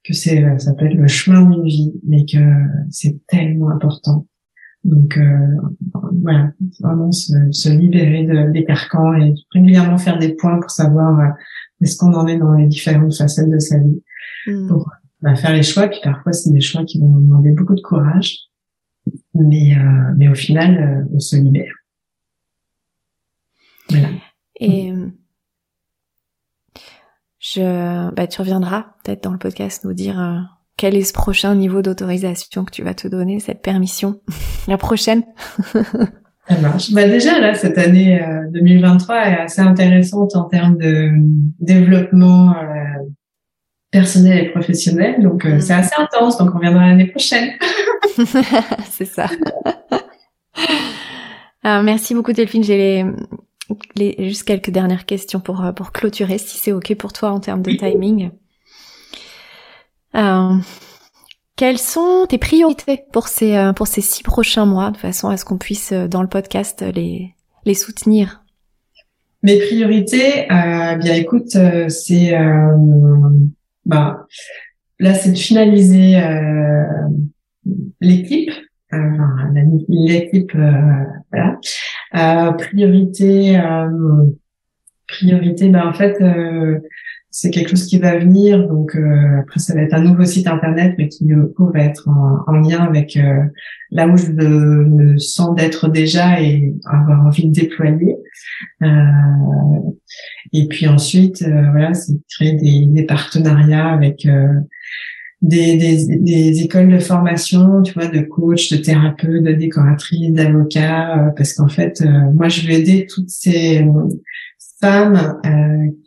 [0.04, 2.38] que c'est ça peut être le chemin d'une vie, mais que
[2.90, 4.26] c'est tellement important.
[4.84, 5.22] Donc euh,
[6.22, 11.18] voilà, vraiment se, se libérer de, des carcans et régulièrement faire des points pour savoir
[11.20, 11.28] euh,
[11.84, 14.02] est-ce qu'on en est dans les différentes facettes de sa vie.
[14.46, 14.70] Mmh
[15.20, 15.88] va faire les choix.
[15.88, 18.40] Puis parfois, c'est des choix qui vont demander beaucoup de courage.
[19.32, 21.72] Mais, euh, mais au final, euh, on se libère.
[23.88, 24.08] Voilà.
[24.60, 24.92] Et
[27.38, 30.38] je, bah, tu reviendras peut-être dans le podcast nous dire euh,
[30.76, 34.20] quel est ce prochain niveau d'autorisation que tu vas te donner, cette permission,
[34.68, 35.24] la prochaine.
[36.48, 36.92] Ça marche.
[36.92, 38.20] Bah déjà là, cette année
[38.50, 41.10] 2023 est assez intéressante en termes de
[41.58, 42.54] développement
[43.94, 45.22] personnel et professionnel.
[45.22, 45.60] Donc, euh, mm.
[45.60, 46.36] c'est assez intense.
[46.38, 47.52] Donc, on viendra l'année prochaine.
[48.90, 49.28] c'est ça.
[51.62, 52.64] Alors, merci beaucoup, Delphine.
[52.64, 53.04] J'ai les,
[53.94, 57.38] les, juste quelques dernières questions pour, euh, pour clôturer, si c'est OK pour toi en
[57.38, 58.30] termes de timing.
[60.16, 60.56] Euh,
[61.56, 65.36] quelles sont tes priorités pour ces, euh, pour ces six prochains mois, de façon à
[65.36, 67.34] ce qu'on puisse, dans le podcast, les,
[67.64, 68.42] les soutenir?
[69.42, 71.56] Mes priorités, euh, bien écoute,
[71.88, 72.34] c'est
[73.86, 74.26] bah,
[74.98, 76.84] là, c'est de finaliser euh,
[78.00, 78.50] l'équipe,
[78.92, 78.98] euh,
[79.88, 81.58] l'équipe, euh, voilà.
[82.14, 83.60] Euh, priorité,
[85.08, 86.16] priorité, bah en fait,
[87.36, 88.68] c'est quelque chose qui va venir.
[88.68, 88.96] Donc
[89.40, 92.08] après, ça va être un nouveau site internet, mais qui du coup va être
[92.46, 93.18] en, lien avec
[93.90, 98.16] là où je me sens d'être déjà et avoir envie de déployer.
[100.52, 104.60] Et puis ensuite, euh, voilà, c'est créer des, des, partenariats avec euh,
[105.42, 111.18] des, des, des, écoles de formation, tu vois, de coach, de thérapeute, de décoratrice, d'avocat,
[111.18, 112.02] euh, parce qu'en fait,
[112.34, 113.84] moi, je veux aider toutes ces
[114.80, 115.40] femmes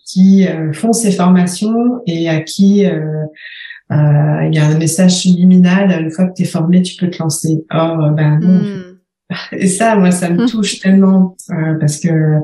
[0.06, 6.28] qui font ces formations et à qui il y a un message subliminal, une fois
[6.28, 7.66] que tu es formé, tu peux te lancer.
[7.72, 8.60] Or, ben non.
[8.60, 8.98] Hmm.
[9.52, 11.36] Et ça, moi, ça me touche tellement
[11.80, 12.40] parce que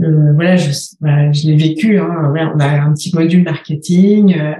[0.00, 1.98] euh, voilà, je, je l'ai vécu.
[1.98, 4.54] Hein, voilà, on a un petit module marketing, euh,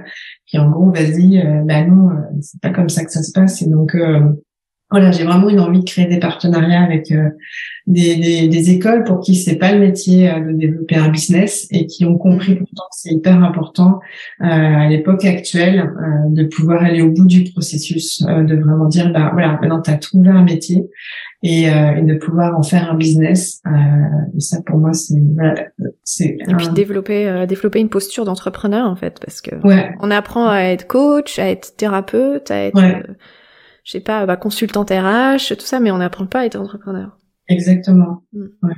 [0.45, 3.31] puis en gros, vas-y, euh, bah non, euh, c'est pas comme ça que ça se
[3.31, 3.61] passe.
[3.61, 3.95] Et donc,
[4.93, 7.13] voilà, j'ai vraiment une envie de créer des partenariats avec
[7.87, 11.85] des, des, des, écoles pour qui c'est pas le métier de développer un business et
[11.85, 12.59] qui ont compris mm.
[12.59, 13.99] pourtant que c'est hyper important
[14.39, 15.91] à l'époque actuelle
[16.29, 19.97] de pouvoir aller au bout du processus, de vraiment dire bah voilà, maintenant tu as
[19.97, 20.85] trouvé un métier
[21.43, 23.61] et, euh, et, de pouvoir en faire un business.
[23.67, 23.71] Euh,
[24.35, 25.65] et ça, pour moi, c'est voilà,
[26.03, 26.37] c'est.
[26.47, 29.93] Et puis développer euh, développer une posture d'entrepreneur en fait, parce que ouais.
[29.99, 33.03] on apprend à être coach, à être thérapeute, à être, ouais.
[33.83, 36.55] Euh, je sais pas, bah, consultant RH, tout ça, mais on n'apprend pas à être
[36.55, 37.17] entrepreneur.
[37.47, 38.23] Exactement.
[38.33, 38.45] Mm.
[38.63, 38.73] Ouais.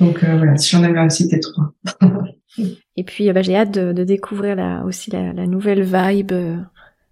[0.00, 1.74] Donc euh, voilà, si j'en avais un citer trois.
[2.96, 6.32] et puis bah, j'ai hâte de, de, découvrir la, aussi la, la nouvelle vibe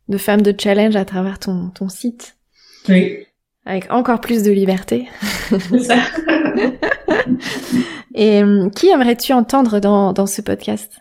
[0.08, 2.36] de femme de challenge à travers ton ton site.
[2.88, 3.26] Oui
[3.64, 5.08] avec encore plus de liberté.
[5.48, 5.96] C'est ça.
[8.14, 8.42] Et
[8.74, 10.98] qui aimerais-tu entendre dans, dans ce podcast?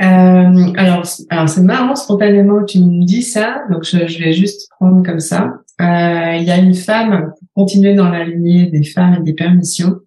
[0.00, 4.68] Euh, alors, alors c'est marrant, spontanément, tu me dis ça, donc je, je vais juste
[4.70, 5.54] prendre comme ça.
[5.80, 9.34] Euh, il y a une femme, pour continuer dans la lignée des femmes et des
[9.34, 10.00] permissions,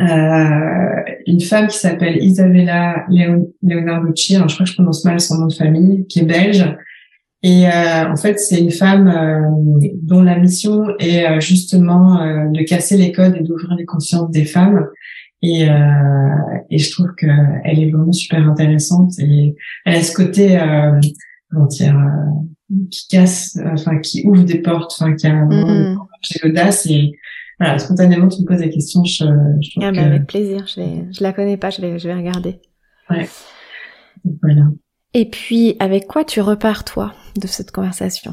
[0.00, 3.04] euh, une femme qui s'appelle Isabella
[3.62, 6.64] Leonarducci, alors je crois que je prononce mal son nom de famille, qui est belge.
[7.42, 12.18] Et euh, en fait, c'est une femme euh, dont la mission est justement
[12.50, 14.86] de casser les codes et d'ouvrir les consciences des femmes.
[15.42, 15.68] Et,
[16.70, 20.58] et je trouve qu'elle est vraiment super intéressante et elle a ce côté,
[21.50, 21.96] comment dire,
[22.90, 25.96] qui casse, enfin qui ouvre des portes, enfin qui a mm
[26.42, 27.12] l'audace et
[27.58, 29.04] voilà, spontanément, tu me poses la question.
[29.04, 29.24] Je,
[29.60, 30.66] je ah, bah, Avec plaisir.
[30.66, 32.60] Je, vais, je la connais pas, je vais, je vais regarder.
[33.10, 33.28] Ouais.
[34.42, 34.68] Voilà.
[35.14, 38.32] Et puis, avec quoi tu repars, toi, de cette conversation?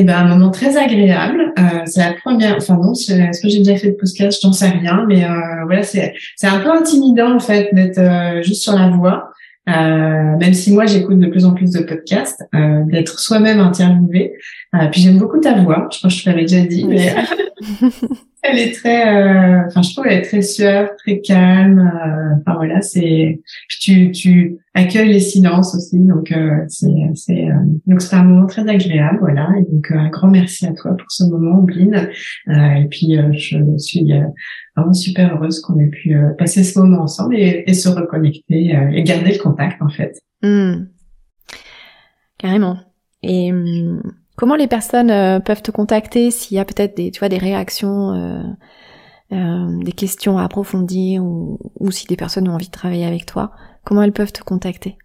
[0.00, 1.52] Eh ben, un moment très agréable.
[1.58, 2.56] Euh, c'est la première.
[2.56, 4.40] Enfin non, est-ce que j'ai déjà fait de podcast?
[4.42, 5.28] J'en sais rien, mais euh,
[5.66, 9.30] voilà, c'est c'est un peu intimidant en fait d'être euh, juste sur la voix.
[9.68, 14.32] Euh, même si moi j'écoute de plus en plus de podcasts, euh, d'être soi-même interviewé.
[14.74, 17.14] Euh, puis j'aime beaucoup ta voix, je crois que je te l'avais déjà dit, mais
[18.42, 21.78] elle est très, euh, enfin je trouve elle est très suave, très calme.
[21.80, 23.40] Euh, enfin voilà, c'est
[23.80, 26.34] tu tu accueilles les silences aussi, donc
[26.68, 27.48] c'est c'est
[27.86, 29.48] donc c'est un moment très agréable, voilà.
[29.58, 32.10] Et donc un grand merci à toi pour ce moment, Bline.
[32.48, 34.12] et puis je suis
[34.78, 38.90] vraiment super heureuse qu'on ait pu euh, passer ce moment ensemble et, se reconnecter euh,
[38.90, 40.20] et garder le contact en fait.
[40.42, 40.86] Hmm.
[42.38, 42.78] Carrément.
[43.22, 44.02] Et hmm,
[44.38, 47.38] comment les personnes euh, peuvent te contacter s'il y a peut-être des, tu vois, des
[47.38, 48.56] réactions,
[49.30, 53.52] des questions à approfondir ou, si des personnes ont envie de travailler avec toi
[53.84, 54.96] Comment elles peuvent te contacter?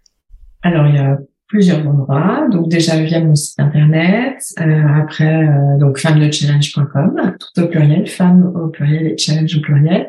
[0.62, 1.18] Alors il y a
[1.48, 2.48] plusieurs endroits.
[2.50, 8.52] Donc déjà via mon site internet, euh, après euh, donc challenge.com, tout au pluriel, femme
[8.56, 10.08] au pluriel et challenge au pluriel.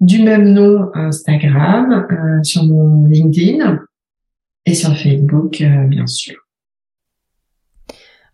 [0.00, 3.80] Du même nom Instagram, euh, sur mon LinkedIn
[4.66, 6.45] et sur Facebook euh, bien sûr.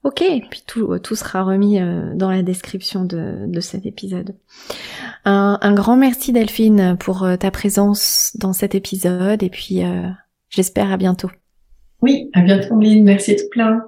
[0.05, 1.79] Ok, puis tout, tout sera remis
[2.15, 4.35] dans la description de, de cet épisode.
[5.25, 9.83] Un, un, grand merci Delphine pour ta présence dans cet épisode et puis
[10.51, 11.31] j'espère à bientôt.
[12.01, 13.05] Oui, à bientôt, Lynn.
[13.05, 13.81] Merci tout plein.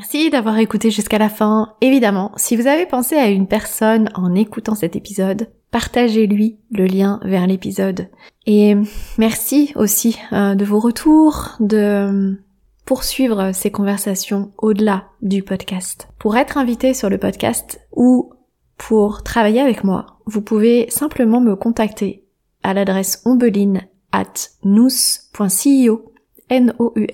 [0.00, 1.74] Merci d'avoir écouté jusqu'à la fin.
[1.82, 7.20] Évidemment, si vous avez pensé à une personne en écoutant cet épisode, partagez-lui le lien
[7.22, 8.08] vers l'épisode.
[8.46, 8.76] Et
[9.18, 12.40] merci aussi euh, de vos retours, de
[12.86, 16.08] poursuivre ces conversations au-delà du podcast.
[16.18, 18.32] Pour être invité sur le podcast ou
[18.78, 22.24] pour travailler avec moi, vous pouvez simplement me contacter
[22.62, 23.82] à l'adresse ombeline
[24.12, 24.32] at
[24.64, 26.14] nous.ceo,
[26.48, 27.06] n o u.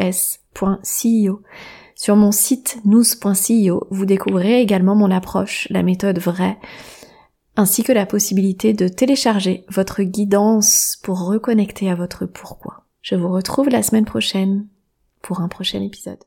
[1.99, 6.59] Sur mon site nous.ceo, vous découvrirez également mon approche, la méthode vraie,
[7.57, 12.85] ainsi que la possibilité de télécharger votre guidance pour reconnecter à votre pourquoi.
[13.01, 14.69] Je vous retrouve la semaine prochaine
[15.23, 16.23] pour un prochain épisode.